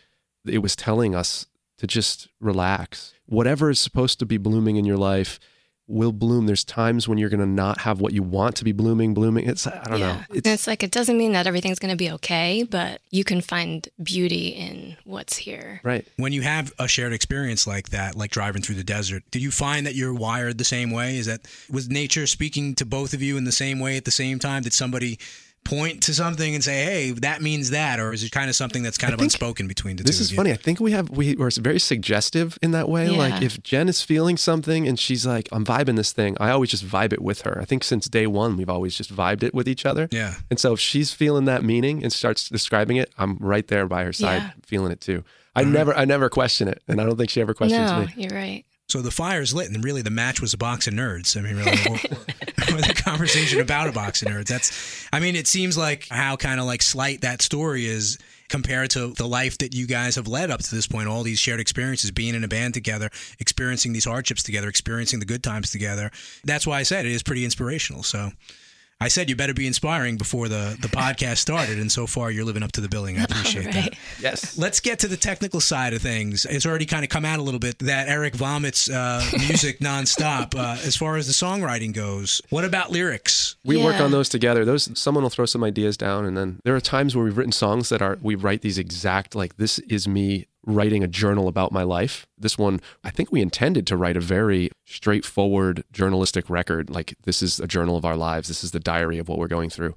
[0.47, 1.47] it was telling us
[1.79, 3.15] to just relax.
[3.27, 5.41] Whatever is supposed to be blooming in your life
[5.87, 6.47] will bloom.
[6.47, 9.47] There's times when you're going to not have what you want to be blooming, blooming.
[9.49, 10.21] It's I don't know.
[10.31, 13.41] And it's like it doesn't mean that everything's going to be okay, but you can
[13.41, 15.81] find beauty in what's here.
[15.83, 16.07] right.
[16.17, 19.51] When you have a shared experience like that, like driving through the desert, did you
[19.51, 21.17] find that you're wired the same way?
[21.17, 24.11] Is that was nature speaking to both of you in the same way at the
[24.11, 24.63] same time?
[24.63, 25.19] Did somebody
[25.65, 28.83] point to something and say, "Hey, that means that," or is it kind of something
[28.83, 30.37] that's kind of unspoken between the This two is of you?
[30.37, 30.53] funny.
[30.53, 33.09] I think we have we are very suggestive in that way.
[33.09, 36.71] Like if Jen is feeling something and she's like, "I'm vibing this thing," I always
[36.71, 37.59] just vibe it with her.
[37.61, 40.09] I think since day one we've always just vibed it with each other.
[40.11, 40.35] Yeah.
[40.51, 44.05] And so if she's feeling that meaning and starts describing it, I'm right there by
[44.05, 44.51] her side, Yeah.
[44.67, 45.25] feeling it too.
[45.57, 48.09] I never I never question it, and I don't think she ever questions no, me.
[48.17, 48.65] you're right.
[48.95, 51.37] So the fire's lit, and really the match was a box of nerds.
[51.37, 54.47] I mean, really, or, or the conversation about a box of nerds.
[54.47, 58.91] That's, I mean, it seems like how kind of like slight that story is compared
[58.91, 61.09] to the life that you guys have led up to this point.
[61.09, 65.27] All these shared experiences, being in a band together, experiencing these hardships together, experiencing the
[65.27, 66.13] good times together.
[66.45, 68.05] That's why I said it is pretty inspirational.
[68.05, 68.31] So.
[69.01, 72.45] I said you better be inspiring before the, the podcast started, and so far you're
[72.45, 73.19] living up to the billing.
[73.19, 73.95] I appreciate that.
[74.21, 74.57] Yes.
[74.57, 76.45] Let's get to the technical side of things.
[76.45, 80.55] It's already kind of come out a little bit that Eric vomits uh, music nonstop
[80.55, 82.41] uh, as far as the songwriting goes.
[82.51, 83.57] What about lyrics?
[83.65, 84.65] We work on those together.
[84.65, 87.53] Those someone will throw some ideas down, and then there are times where we've written
[87.53, 91.73] songs that are we write these exact like this is me writing a journal about
[91.73, 92.27] my life.
[92.39, 96.91] This one, I think we intended to write a very straightforward journalistic record.
[96.91, 98.49] Like this is a journal of our lives.
[98.49, 99.95] This is the diary of what we're going through,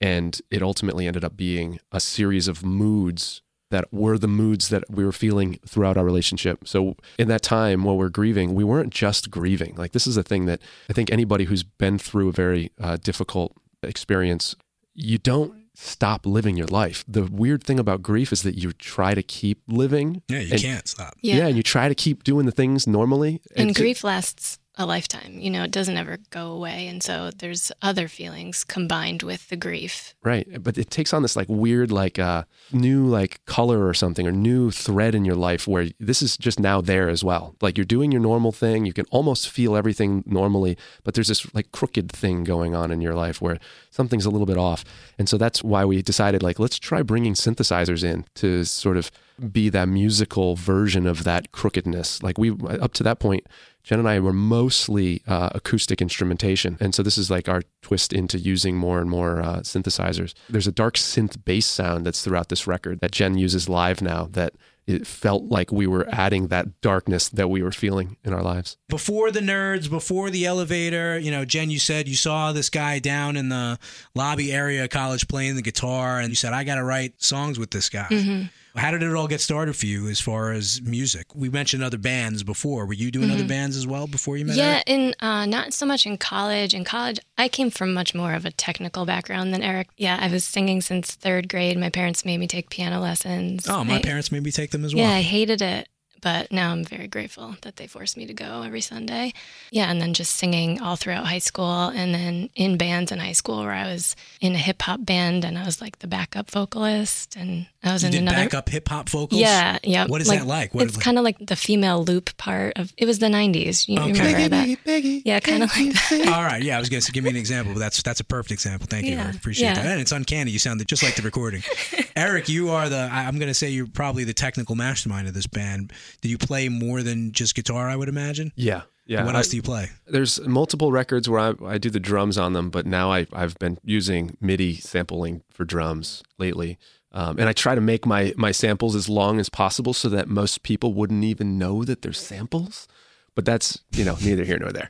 [0.00, 4.84] and it ultimately ended up being a series of moods that were the moods that
[4.88, 6.66] we were feeling throughout our relationship.
[6.66, 9.74] So in that time while we're grieving, we weren't just grieving.
[9.76, 12.96] Like this is a thing that I think anybody who's been through a very uh,
[12.96, 13.52] difficult
[13.82, 14.56] experience,
[14.94, 17.04] you don't stop living your life.
[17.06, 20.22] The weird thing about grief is that you try to keep living.
[20.28, 21.14] Yeah, you and, can't stop.
[21.22, 21.36] Yeah.
[21.36, 21.46] Yeah.
[21.48, 23.40] and you try to keep doing the things normally.
[23.54, 25.38] and It's- grief lasts a lifetime.
[25.38, 26.86] You know, it doesn't ever go away.
[26.86, 30.14] And so there's other feelings combined with the grief.
[30.22, 30.62] Right.
[30.62, 34.32] But it takes on this like weird, like uh, new like color or something or
[34.32, 37.56] new thread in your life where this is just now there as well.
[37.60, 38.86] Like you're doing your normal thing.
[38.86, 43.00] You can almost feel everything normally, but there's this like crooked thing going on in
[43.00, 43.58] your life where
[43.90, 44.84] something's a little bit off.
[45.18, 49.10] And so that's why we decided like, let's try bringing synthesizers in to sort of
[49.52, 52.22] be that musical version of that crookedness.
[52.22, 53.46] Like we, up to that point,
[53.88, 56.76] Jen and I were mostly uh, acoustic instrumentation.
[56.78, 60.34] And so this is like our twist into using more and more uh, synthesizers.
[60.50, 64.28] There's a dark synth bass sound that's throughout this record that Jen uses live now
[64.32, 64.52] that
[64.86, 68.76] it felt like we were adding that darkness that we were feeling in our lives.
[68.90, 72.98] Before the nerds, before the elevator, you know, Jen, you said you saw this guy
[72.98, 73.78] down in the
[74.14, 77.58] lobby area of college playing the guitar, and you said, I got to write songs
[77.58, 78.50] with this guy.
[78.78, 81.26] How did it all get started for you as far as music?
[81.34, 82.86] We mentioned other bands before.
[82.86, 84.84] Were you doing other bands as well before you met Yeah, Eric?
[84.86, 86.74] in uh, not so much in college.
[86.74, 89.88] In college, I came from much more of a technical background than Eric.
[89.96, 91.76] Yeah, I was singing since third grade.
[91.78, 93.68] My parents made me take piano lessons.
[93.68, 95.04] Oh, my I- parents made me take them as well.
[95.04, 95.88] Yeah, I hated it,
[96.20, 99.32] but now I'm very grateful that they forced me to go every Sunday.
[99.70, 103.32] Yeah, and then just singing all throughout high school, and then in bands in high
[103.32, 106.50] school where I was in a hip hop band and I was like the backup
[106.50, 108.36] vocalist, and I was You in did another.
[108.38, 109.40] backup hip hop vocals?
[109.40, 110.06] Yeah, yeah.
[110.06, 110.74] What is that like?
[110.74, 112.92] What it's is- kind of like the female loop part of.
[112.96, 113.86] It was the '90s.
[113.86, 114.12] You Okay.
[114.12, 115.22] remember that?
[115.24, 116.28] Yeah, kind of like that.
[116.34, 118.24] All right, yeah, I was going to give me an example, but that's that's a
[118.24, 118.88] perfect example.
[118.90, 119.36] Thank you, Yeah, Eric.
[119.36, 119.74] Appreciate yeah.
[119.74, 119.86] that.
[119.86, 120.50] And it's uncanny.
[120.50, 121.62] You sounded just like the recording.
[122.16, 123.08] Eric, you are the.
[123.12, 125.92] I- I'm going to say you're probably the technical mastermind of this band.
[126.20, 127.88] Do you play more than just guitar?
[127.88, 128.52] I would imagine.
[128.56, 128.82] Yeah.
[129.06, 129.24] Yeah.
[129.24, 129.88] what I- else do you play?
[130.08, 133.56] there's multiple records where I, I do the drums on them, but now I, I've
[133.58, 136.76] been using MIDI sampling for drums lately.
[137.12, 140.28] Um, and I try to make my my samples as long as possible so that
[140.28, 142.86] most people wouldn't even know that they're samples.
[143.34, 144.88] But that's you know neither here nor there.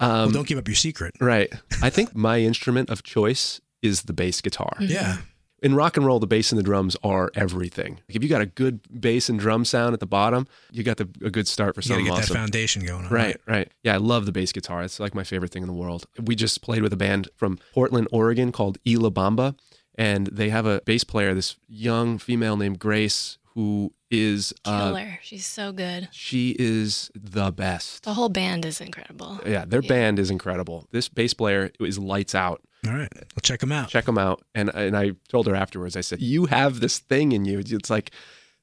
[0.00, 1.14] well, Um, don't give up your secret.
[1.20, 1.52] right.
[1.82, 4.72] I think my instrument of choice is the bass guitar.
[4.80, 5.18] Yeah.
[5.62, 8.00] In rock and roll, the bass and the drums are everything.
[8.08, 11.08] If you got a good bass and drum sound at the bottom, you got the,
[11.24, 12.34] a good start for You got to something get that awesome.
[12.36, 13.12] foundation going on.
[13.12, 13.68] Right, right.
[13.84, 14.82] Yeah, I love the bass guitar.
[14.82, 16.06] It's like my favorite thing in the world.
[16.20, 19.54] We just played with a band from Portland, Oregon called Y La Bamba,
[19.96, 25.18] and they have a bass player, this young female named Grace, who is uh, Killer.
[25.22, 26.08] She's so good.
[26.12, 28.04] she is the best.
[28.04, 29.40] The whole band is incredible.
[29.46, 30.86] Yeah, their band is incredible.
[30.90, 32.62] This bass player is lights out.
[32.86, 33.08] All right.
[33.14, 33.88] Well, check them out.
[33.88, 34.42] Check them out.
[34.54, 35.96] And and I told her afterwards.
[35.96, 37.58] I said, "You have this thing in you.
[37.60, 38.10] It's like."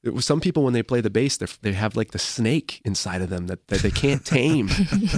[0.02, 2.82] It was some people when they play the bass, they they have like the snake
[2.86, 4.70] inside of them that, that they can't tame.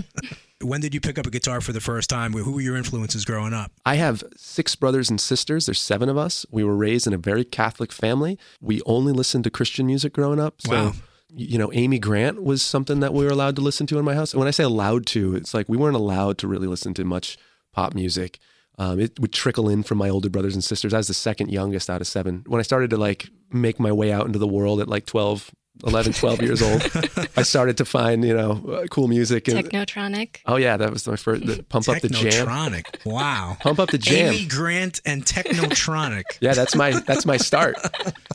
[0.63, 2.33] When did you pick up a guitar for the first time?
[2.33, 3.71] Who were your influences growing up?
[3.85, 5.65] I have six brothers and sisters.
[5.65, 6.45] There's seven of us.
[6.51, 8.37] We were raised in a very Catholic family.
[8.61, 10.61] We only listened to Christian music growing up.
[10.61, 10.93] So, Wow.
[11.33, 14.13] you know, Amy Grant was something that we were allowed to listen to in my
[14.15, 14.33] house.
[14.33, 17.03] And when I say allowed to, it's like we weren't allowed to really listen to
[17.05, 17.37] much
[17.73, 18.39] pop music.
[18.77, 20.93] Um, it would trickle in from my older brothers and sisters.
[20.93, 22.43] I was the second youngest out of seven.
[22.47, 25.51] When I started to like make my way out into the world at like 12,
[25.83, 26.81] 11, 12 years old,
[27.37, 29.47] I started to find, you know, uh, cool music.
[29.47, 30.37] And, Technotronic.
[30.45, 32.47] oh, yeah, that was my first, the, pump up the jam.
[32.47, 33.05] Technotronic.
[33.05, 33.57] Wow.
[33.61, 34.33] Pump up the jam.
[34.33, 36.23] Amy Grant and Technotronic.
[36.41, 37.75] Yeah, that's my that's my start.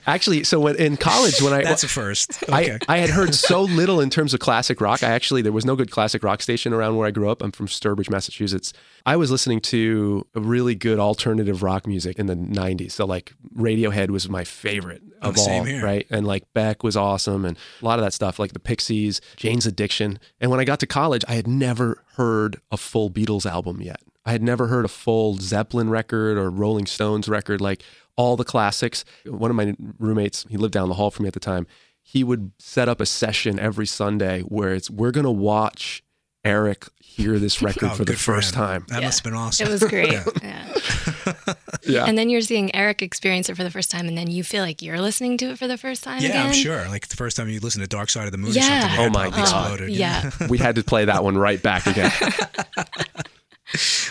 [0.06, 2.42] Actually, so when in college when I That's a first.
[2.44, 2.78] Okay.
[2.88, 5.02] I, I had heard so little in terms of classic rock.
[5.02, 7.42] I actually there was no good classic rock station around where I grew up.
[7.42, 8.72] I'm from Sturbridge, Massachusetts.
[9.06, 12.90] I was listening to really good alternative rock music in the 90s.
[12.92, 15.82] So like Radiohead was my favorite of Oh, all, here.
[15.82, 16.06] right?
[16.10, 19.64] And like Beck was awesome and a lot of that stuff like the Pixies, Jane's
[19.64, 20.18] Addiction.
[20.40, 24.00] And when I got to college, I had never heard a full Beatles album yet.
[24.24, 27.84] I had never heard a full Zeppelin record or Rolling Stones record, like
[28.16, 29.04] all the classics.
[29.24, 31.68] One of my roommates, he lived down the hall from me at the time,
[32.02, 36.02] he would set up a session every Sunday where it's we're gonna watch
[36.46, 38.84] Eric hear this oh, record Oh, for the good for first time.
[38.88, 39.06] That Yeah.
[39.08, 39.66] must have been awesome.
[39.66, 40.12] It was great.
[40.42, 40.64] yeah.
[41.88, 42.04] Yeah.
[42.04, 44.62] And then you're seeing Eric experience it for the first time, and then you feel
[44.64, 46.46] like you're listening to it for the first time yeah, again.
[46.46, 46.88] I'm sure.
[46.88, 48.78] Like the first time you listen to Dark Side of the Moon Yeah.
[48.78, 49.40] or something, Oh my God.
[49.40, 49.90] exploded.
[49.90, 50.30] Yeah.
[50.48, 52.10] we had to play that one right back again.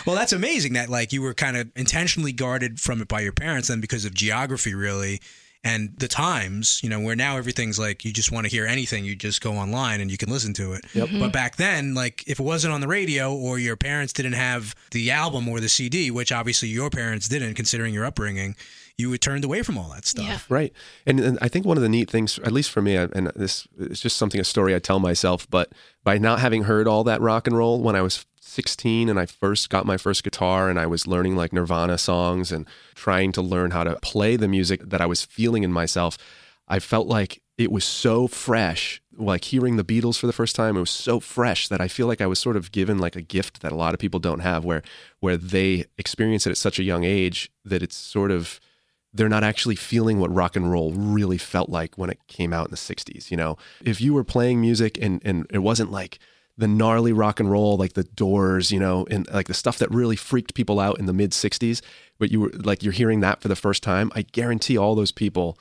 [0.06, 3.32] Well, that's amazing that like you were kind of intentionally guarded from it by your
[3.32, 5.20] parents then because of geography really
[5.66, 9.04] and the times, you know, where now everything's like you just want to hear anything,
[9.04, 10.84] you just go online and you can listen to it.
[10.92, 11.18] Mm-hmm.
[11.18, 14.76] But back then, like if it wasn't on the radio or your parents didn't have
[14.92, 18.54] the album or the CD, which obviously your parents didn't considering your upbringing,
[18.96, 20.24] you were turned away from all that stuff.
[20.24, 20.38] Yeah.
[20.48, 20.72] Right.
[21.04, 23.66] And, and I think one of the neat things, at least for me, and this
[23.76, 25.72] is just something, a story I tell myself, but
[26.04, 28.24] by not having heard all that rock and roll when I was
[28.56, 32.50] 16 and I first got my first guitar and I was learning like Nirvana songs
[32.50, 36.16] and trying to learn how to play the music that I was feeling in myself,
[36.66, 39.02] I felt like it was so fresh.
[39.14, 42.06] Like hearing the Beatles for the first time, it was so fresh that I feel
[42.06, 44.40] like I was sort of given like a gift that a lot of people don't
[44.40, 44.82] have, where
[45.20, 48.58] where they experience it at such a young age that it's sort of
[49.12, 52.66] they're not actually feeling what rock and roll really felt like when it came out
[52.66, 56.18] in the 60s you know if you were playing music and and it wasn't like
[56.58, 59.90] the gnarly rock and roll like the doors you know and like the stuff that
[59.90, 61.82] really freaked people out in the mid 60s
[62.18, 65.12] but you were like you're hearing that for the first time i guarantee all those
[65.12, 65.58] people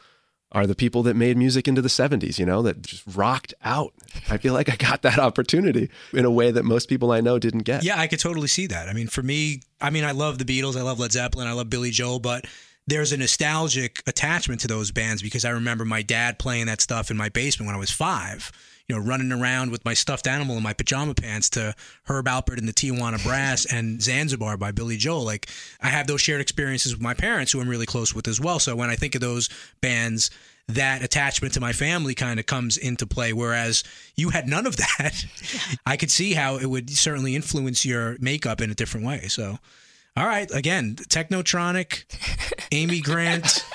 [0.52, 3.94] are the people that made music into the 70s you know that just rocked out
[4.30, 7.38] i feel like i got that opportunity in a way that most people i know
[7.38, 8.88] didn't get Yeah, I could totally see that.
[8.88, 11.52] I mean, for me, I mean, I love the Beatles, I love Led Zeppelin, I
[11.52, 12.46] love Billy Joel, but
[12.88, 17.12] there's a nostalgic attachment to those bands because I remember my dad playing that stuff
[17.12, 18.52] in my basement when I was five.
[18.88, 21.74] You know, running around with my stuffed animal in my pajama pants to
[22.04, 25.24] Herb Alpert and the Tijuana Brass and Zanzibar by Billy Joel.
[25.24, 25.50] Like,
[25.82, 28.60] I have those shared experiences with my parents who I'm really close with as well.
[28.60, 29.50] So when I think of those
[29.82, 30.30] bands,
[30.68, 33.34] that attachment to my family kind of comes into play.
[33.34, 33.84] Whereas
[34.16, 35.26] you had none of that.
[35.86, 39.22] I could see how it would certainly influence your makeup in a different way.
[39.28, 39.58] So,
[40.18, 42.06] all right, again, Technotronic,
[42.72, 43.66] Amy Grant.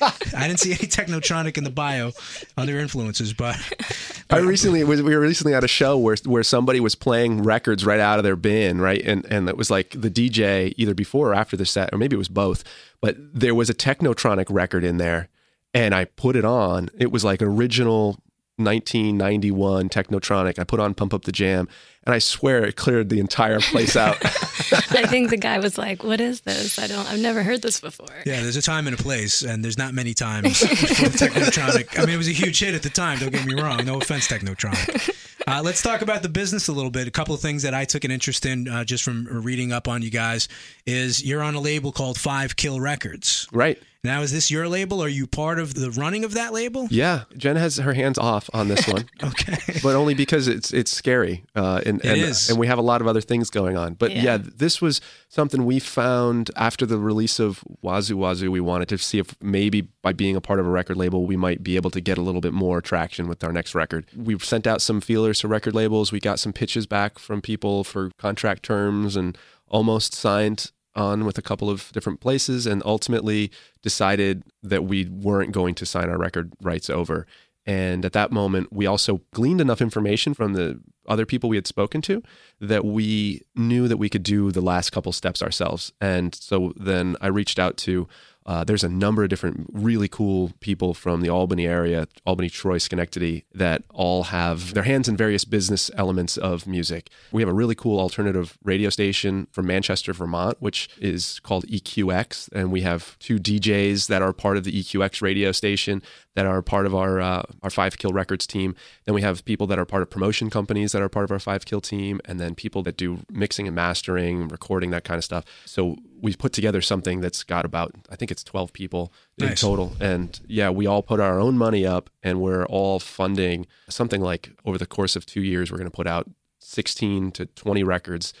[0.00, 2.12] I didn't see any Technotronic in the bio,
[2.56, 3.56] other influences, but
[4.30, 7.84] I recently was we were recently at a show where where somebody was playing records
[7.84, 9.00] right out of their bin, right?
[9.04, 12.14] And and it was like the DJ either before or after the set, or maybe
[12.14, 12.62] it was both.
[13.00, 15.28] But there was a Technotronic record in there,
[15.72, 16.90] and I put it on.
[16.98, 18.18] It was like original
[18.58, 20.58] 1991 Technotronic.
[20.58, 21.68] I put on Pump Up the Jam,
[22.04, 24.16] and I swear it cleared the entire place out.
[24.24, 26.78] I think the guy was like, "What is this?
[26.78, 27.10] I don't.
[27.10, 29.94] I've never heard this before." yeah, there's a time and a place, and there's not
[29.94, 30.66] many times for
[31.06, 31.98] Technotronic.
[31.98, 33.18] I mean, it was a huge hit at the time.
[33.18, 33.84] Don't get me wrong.
[33.84, 35.14] No offense, Technotronic.
[35.46, 37.08] Uh, let's talk about the business a little bit.
[37.08, 39.88] A couple of things that I took an interest in uh, just from reading up
[39.88, 40.48] on you guys
[40.84, 43.48] is you're on a label called Five Kill Records.
[43.52, 43.78] right.
[44.04, 45.02] Now, is this your label?
[45.02, 46.86] Are you part of the running of that label?
[46.88, 49.56] Yeah, Jen has her hands off on this one, Okay.
[49.82, 52.48] but only because it's it's scary, uh, and It and, is.
[52.48, 53.94] and we have a lot of other things going on.
[53.94, 54.22] But yeah.
[54.22, 54.38] Yeah.
[54.40, 58.52] this was something we found after the release of Wazoo Wazoo.
[58.52, 61.36] We wanted to see if maybe by being a part of a record label, we
[61.36, 64.06] might be able to get a little bit more traction with our next record.
[64.16, 66.12] We sent out some feelers to record labels.
[66.12, 69.36] We got some pitches back from people for contract terms, and
[69.66, 73.50] almost signed on with a couple of different places and ultimately
[73.82, 77.26] decided that we weren't going to sign our record rights over.
[77.64, 81.66] And at that moment, we also gleaned enough information from the other people we had
[81.66, 82.22] spoken to
[82.60, 85.92] that we knew that we could do the last couple steps ourselves.
[86.00, 88.08] And so then I reached out to
[88.48, 92.78] uh, there's a number of different really cool people from the Albany area, Albany, Troy,
[92.78, 97.10] Schenectady, that all have their hands in various business elements of music.
[97.30, 102.50] We have a really cool alternative radio station from Manchester, Vermont, which is called EQX,
[102.52, 106.02] and we have two DJs that are part of the EQX radio station
[106.38, 108.76] that are part of our uh, our Five Kill Records team.
[109.06, 111.40] Then we have people that are part of promotion companies that are part of our
[111.40, 115.24] Five Kill team, and then people that do mixing and mastering, recording, that kind of
[115.24, 115.44] stuff.
[115.64, 119.94] So we've put together something that's got about I think it's 12 people in total.
[120.00, 124.52] And yeah, we all put our own money up and we're all funding something like
[124.64, 126.30] over the course of 2 years we're going to put out
[126.60, 128.32] 16 to 20 records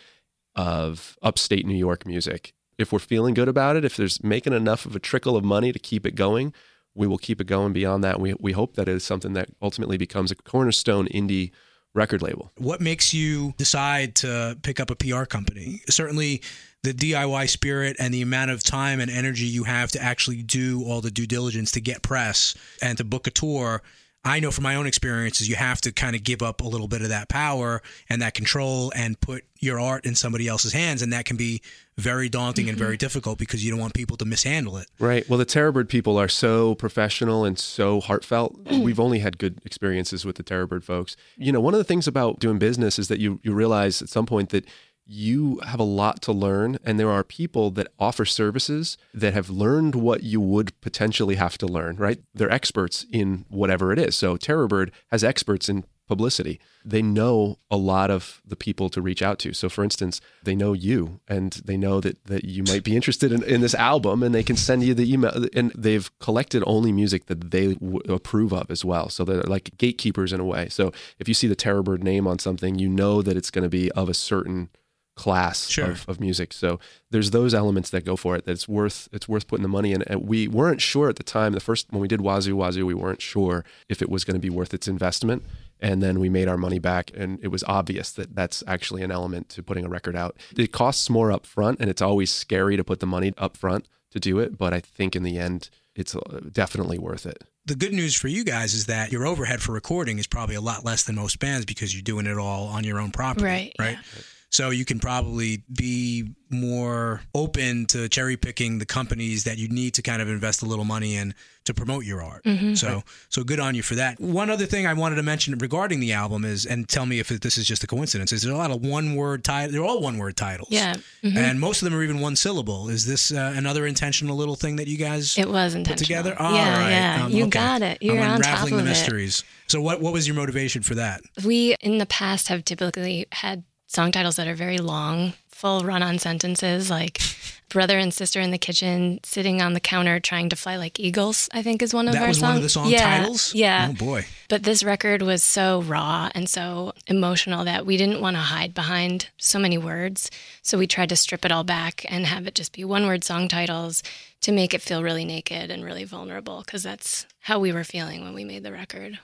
[0.54, 2.52] of upstate New York music.
[2.78, 5.72] If we're feeling good about it, if there's making enough of a trickle of money
[5.72, 6.52] to keep it going,
[6.98, 8.20] we will keep it going beyond that.
[8.20, 11.52] We we hope that it is something that ultimately becomes a cornerstone indie
[11.94, 12.52] record label.
[12.58, 15.80] What makes you decide to pick up a PR company?
[15.88, 16.42] Certainly,
[16.82, 20.84] the DIY spirit and the amount of time and energy you have to actually do
[20.84, 23.82] all the due diligence to get press and to book a tour.
[24.24, 26.88] I know from my own experiences, you have to kind of give up a little
[26.88, 31.02] bit of that power and that control and put your art in somebody else's hands.
[31.02, 31.62] And that can be
[31.96, 32.98] very daunting and very mm-hmm.
[32.98, 34.86] difficult because you don't want people to mishandle it.
[34.98, 35.28] Right.
[35.28, 38.56] Well, the Terrorbird people are so professional and so heartfelt.
[38.70, 41.16] We've only had good experiences with the Terrorbird folks.
[41.36, 44.08] You know, one of the things about doing business is that you you realize at
[44.08, 44.64] some point that
[45.10, 49.48] you have a lot to learn and there are people that offer services that have
[49.48, 52.18] learned what you would potentially have to learn, right?
[52.34, 54.14] They're experts in whatever it is.
[54.14, 56.60] So Terrorbird has experts in publicity.
[56.84, 59.54] They know a lot of the people to reach out to.
[59.54, 63.32] So for instance, they know you and they know that that you might be interested
[63.32, 66.92] in, in this album and they can send you the email and they've collected only
[66.92, 69.08] music that they w- approve of as well.
[69.08, 70.68] So they're like gatekeepers in a way.
[70.68, 73.70] So if you see the Terrorbird name on something, you know that it's going to
[73.70, 74.70] be of a certain
[75.18, 75.90] class Sure.
[75.90, 76.52] of, of music.
[76.52, 76.78] So
[77.10, 79.92] there's those elements that go for it that it's worth it's worth putting the money
[79.92, 80.02] in.
[80.02, 82.94] And we weren't sure at the time, the first when we did Wazoo Wazoo, we
[82.94, 85.42] weren't sure if it was going to be worth its investment.
[85.80, 89.12] And then we made our money back, and it was obvious that that's actually an
[89.12, 90.36] element to putting a record out.
[90.56, 93.86] It costs more up front, and it's always scary to put the money up front
[94.10, 94.58] to do it.
[94.58, 97.44] But I think in the end, it's uh, definitely worth it.
[97.64, 100.60] the good news for you guys is that your overhead for recording is probably a
[100.60, 103.44] lot less than most bands because you're doing it all on your own property.
[103.44, 103.98] Right, Right.
[104.16, 104.22] yeah.
[104.50, 109.92] So you can probably be more open to cherry picking the companies that you need
[109.94, 111.34] to kind of invest a little money in
[111.64, 112.46] to promote your art.
[112.78, 114.18] So so good on you for that.
[114.18, 117.28] One other thing I wanted to mention regarding the album is, and tell me if
[117.28, 119.72] this is just a coincidence, is there a lot of one word titles?
[119.74, 120.68] They're all one word titles.
[120.70, 120.94] Yeah.
[121.22, 121.36] mhm.
[121.36, 122.88] And most of them are even one syllable.
[122.88, 126.34] Is this uh, another intentional little thing that you guys It was put together?
[126.40, 126.90] All yeah, right.
[126.90, 127.24] yeah.
[127.26, 127.50] Um, you okay.
[127.50, 127.98] got it.
[128.00, 128.84] You're I'm on top of the it.
[128.84, 129.44] mysteries.
[129.66, 131.20] So what what was your motivation for that?
[131.44, 136.18] We in the past have typically had song titles that are very long, full run-on
[136.18, 137.20] sentences like
[137.68, 141.48] brother and sister in the kitchen sitting on the counter trying to fly like eagles,
[141.52, 142.48] I think is one of that our was songs.
[142.48, 143.54] one of the song yeah, titles.
[143.54, 143.88] Yeah.
[143.90, 144.26] Oh boy.
[144.48, 148.72] But this record was so raw and so emotional that we didn't want to hide
[148.72, 150.30] behind so many words.
[150.62, 153.24] So we tried to strip it all back and have it just be one word
[153.24, 154.02] song titles
[154.42, 158.22] to make it feel really naked and really vulnerable because that's how we were feeling
[158.22, 159.18] when we made the record.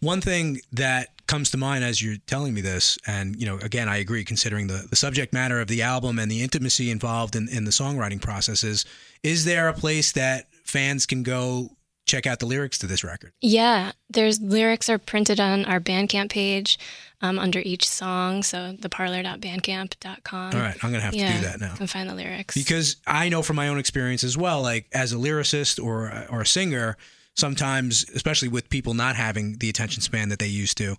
[0.00, 3.88] One thing that comes to mind as you're telling me this, and you know, again,
[3.88, 7.48] I agree, considering the, the subject matter of the album and the intimacy involved in,
[7.48, 8.84] in the songwriting processes,
[9.22, 11.70] is, there a place that fans can go
[12.06, 13.32] check out the lyrics to this record?
[13.40, 16.78] Yeah, there's lyrics are printed on our Bandcamp page
[17.20, 18.42] um, under each song.
[18.42, 20.54] So theparlor.bandcamp.com.
[20.54, 21.72] All right, I'm gonna have to do that now.
[21.72, 22.54] You can find the lyrics.
[22.54, 24.62] because I know from my own experience as well.
[24.62, 26.96] Like as a lyricist or or a singer,
[27.38, 30.96] sometimes, especially with people not having the attention span that they used to,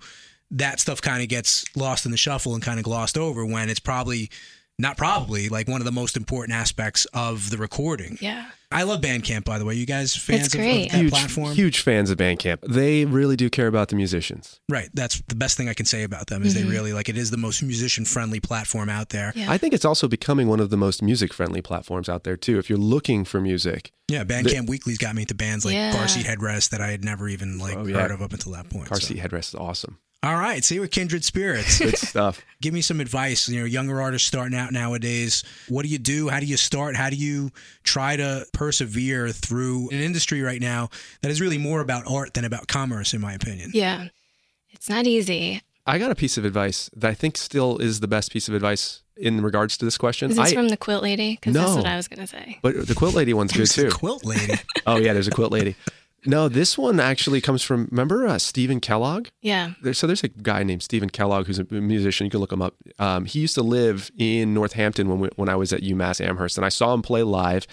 [0.51, 3.69] that stuff kind of gets lost in the shuffle and kind of glossed over when
[3.69, 4.29] it's probably
[4.79, 8.17] not probably, like one of the most important aspects of the recording.
[8.21, 8.45] Yeah.
[8.71, 9.73] I love Bandcamp, by the way.
[9.73, 11.53] You guys fans It's of, of that huge, platform?
[11.53, 12.59] huge fans of Bandcamp.
[12.61, 14.59] They really do care about the musicians.
[14.69, 14.89] Right.
[14.93, 16.69] That's the best thing I can say about them is they mm-hmm.
[16.69, 19.33] really like it is the most musician friendly platform out there.
[19.35, 19.51] Yeah.
[19.51, 22.59] I think it's also becoming one of the most music friendly platforms out there too.
[22.59, 25.91] If you're looking for music, Yeah, Bandcamp Weekly's got me into bands like Yeah.
[25.91, 27.99] Car Seat Headrest that I had never even like Oh, yeah.
[27.99, 28.87] heard of up until that point.
[28.87, 29.07] car so.
[29.07, 29.97] seat headrest is awesome.
[30.21, 31.79] All right, see, we're kindred spirits.
[31.79, 32.41] Good stuff.
[32.61, 33.47] Give me some advice.
[33.47, 35.45] You know, younger artists starting out nowadays.
[35.69, 36.27] What do you do?
[36.27, 36.97] How do you start?
[36.97, 37.51] How do you
[37.83, 40.89] try to persevere through an industry right now
[41.21, 43.71] that is really more about art than about commerce, in my opinion?
[43.73, 44.09] Yeah.
[44.71, 45.61] It's not easy.
[45.87, 48.53] I got a piece of advice that I think still is the best piece of
[48.53, 50.29] advice in regards to this question.
[50.31, 51.35] Is this I, from the quilt lady?
[51.35, 52.59] Because that's what I was going to say.
[52.61, 53.89] but the quilt lady one's good too.
[53.89, 54.53] quilt lady.
[54.85, 55.75] Oh yeah, there's a quilt lady.
[56.25, 59.27] No, this one actually comes from remember uh, Stephen Kellogg.
[59.41, 59.73] Yeah.
[59.81, 62.25] There, so there's a guy named Stephen Kellogg who's a musician.
[62.25, 62.75] You can look him up.
[62.97, 66.57] Um, he used to live in Northampton when we, when I was at UMass Amherst,
[66.57, 67.67] and I saw him play live.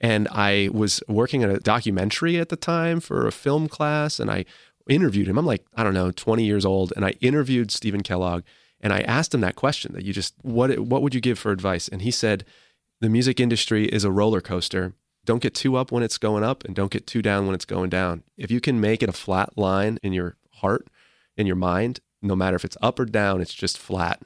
[0.00, 4.30] And I was working on a documentary at the time for a film class, and
[4.30, 4.44] I
[4.88, 5.38] interviewed him.
[5.38, 8.42] I'm like, I don't know, 20 years old, and I interviewed Stephen Kellogg,
[8.80, 11.52] and I asked him that question that you just what what would you give for
[11.52, 11.86] advice?
[11.86, 12.44] And he said,
[13.00, 14.94] the music industry is a roller coaster.
[15.24, 17.64] Don't get too up when it's going up, and don't get too down when it's
[17.64, 18.22] going down.
[18.36, 20.88] If you can make it a flat line in your heart,
[21.36, 24.20] in your mind, no matter if it's up or down, it's just flat.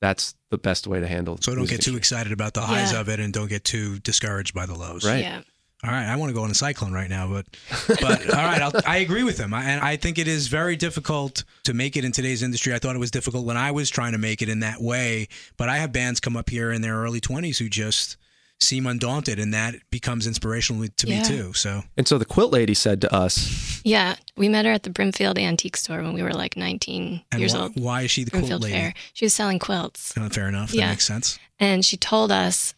[0.00, 1.36] That's the best way to handle.
[1.36, 1.44] It.
[1.44, 1.98] So don't music get too industry.
[2.16, 3.00] excited about the highs Yeah.
[3.00, 5.04] of it and don't get too discouraged by the lows.
[5.04, 5.20] Right.
[5.22, 5.40] Yeah.
[5.82, 7.44] All right, I want to go on a cyclone right now, but
[8.00, 10.76] but all right, I'll, I agree with him, I, and I think it is very
[10.76, 12.72] difficult to make it in today's industry.
[12.72, 15.28] I thought it was difficult when I was trying to make it in that way,
[15.58, 18.16] but I have bands come up here in their early twenties who just
[18.60, 21.52] seem undaunted, and that becomes inspirational to me too.
[21.52, 24.16] So And so the quilt lady said to us, Yeah.
[24.36, 27.54] We met her at the Brimfield Antique Store when we were like 19 and years
[27.54, 27.80] why, old.
[27.80, 28.74] why is she the quilt lady?
[28.74, 28.94] Fair.
[29.12, 30.16] She was selling quilts.
[30.16, 30.70] Uh, fair enough.
[30.70, 30.90] That Yeah.
[30.90, 31.38] makes sense.
[31.60, 32.74] And she told us,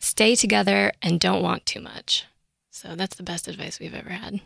[0.00, 2.24] stay together and don't want too much.
[2.78, 4.40] So that's the best advice we've ever had.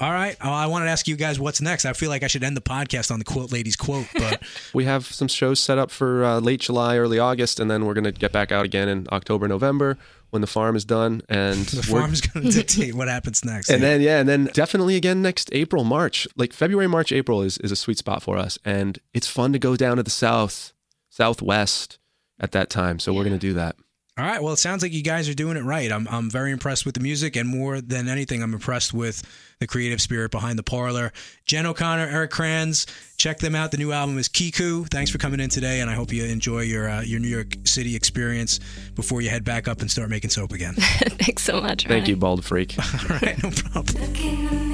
[0.00, 1.84] All right, oh, I wanted to ask you guys what's next.
[1.84, 4.42] I feel like I should end the podcast on the quote ladies quote, but
[4.74, 7.94] we have some shows set up for uh, late July, early August, and then we're
[7.94, 9.96] going to get back out again in October, November
[10.30, 11.22] when the farm is done.
[11.28, 13.70] And the we're- farm's going to dictate what happens next.
[13.70, 17.56] And then yeah, and then definitely again next April, March, like February, March, April is
[17.58, 20.72] is a sweet spot for us, and it's fun to go down to the south,
[21.08, 21.98] southwest
[22.40, 22.98] at that time.
[22.98, 23.76] So we're gonna do that.
[24.18, 24.42] All right.
[24.42, 25.92] Well, it sounds like you guys are doing it right.
[25.92, 29.22] I'm I'm very impressed with the music, and more than anything, I'm impressed with
[29.58, 31.12] the creative spirit behind the parlor.
[31.44, 32.86] Jen O'Connor, Eric Kranz,
[33.18, 33.72] check them out.
[33.72, 34.84] The new album is Kiku.
[34.86, 37.56] Thanks for coming in today, and I hope you enjoy your uh, your New York
[37.64, 38.58] City experience
[38.94, 40.74] before you head back up and start making soap again.
[40.78, 41.86] Thanks so much.
[41.86, 42.74] Thank you, bald freak.
[43.10, 44.65] All right, no problem.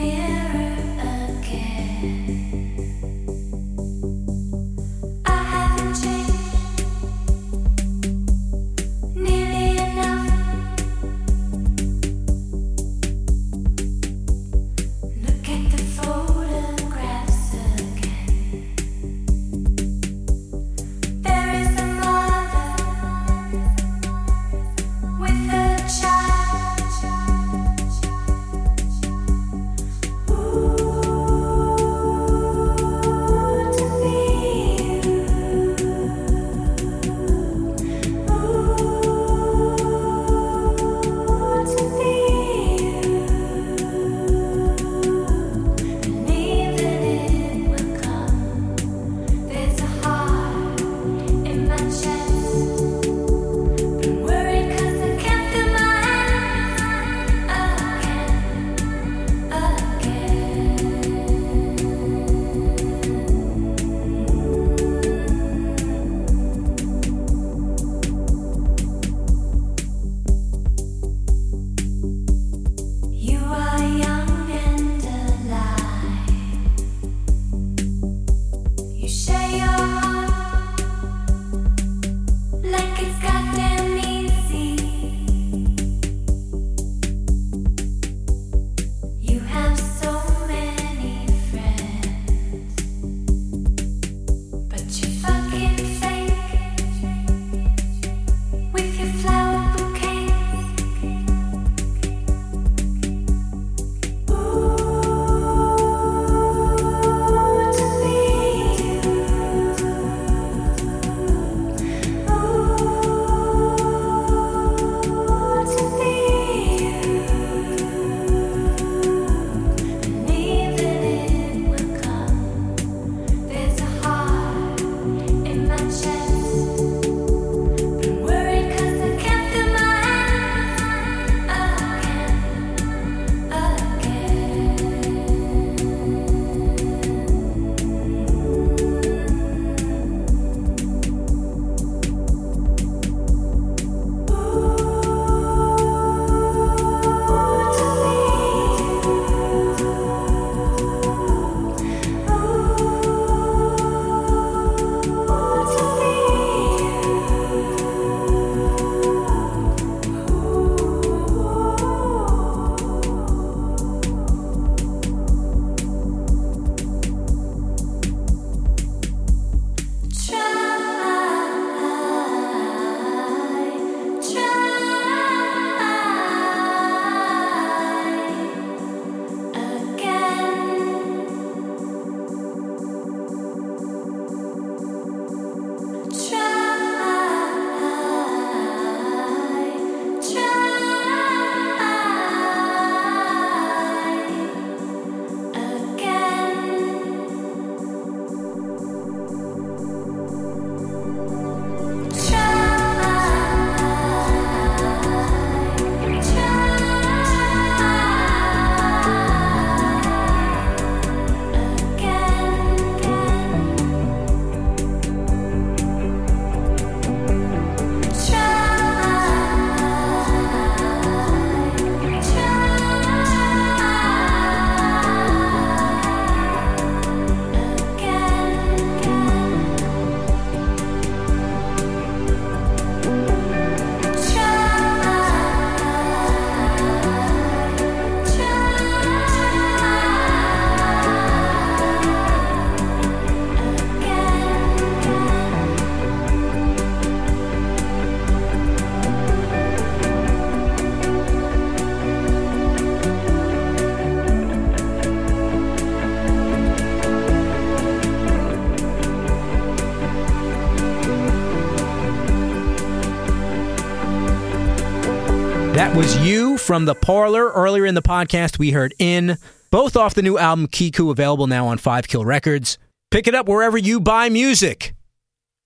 [266.72, 267.50] From The Parlor.
[267.50, 269.36] Earlier in the podcast, we heard In,
[269.70, 272.78] both off the new album Kiku, available now on Five Kill Records.
[273.10, 274.94] Pick it up wherever you buy music.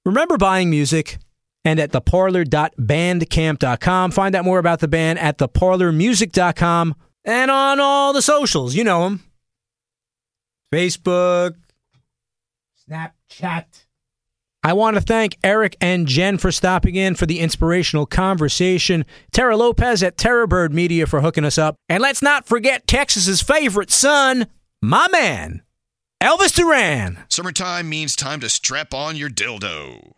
[0.04, 1.18] Remember buying music
[1.64, 4.10] and at theparlor.bandcamp.com.
[4.10, 8.74] Find out more about the band at theparlormusic.com and on all the socials.
[8.74, 9.22] You know them
[10.74, 11.54] Facebook,
[12.90, 13.85] Snapchat.
[14.66, 19.04] I want to thank Eric and Jen for stopping in for the inspirational conversation.
[19.30, 21.76] Tara Lopez at Terrorbird Media for hooking us up.
[21.88, 24.48] And let's not forget Texas's favorite son,
[24.82, 25.62] my man,
[26.20, 27.16] Elvis Duran.
[27.28, 30.15] Summertime means time to strap on your dildo.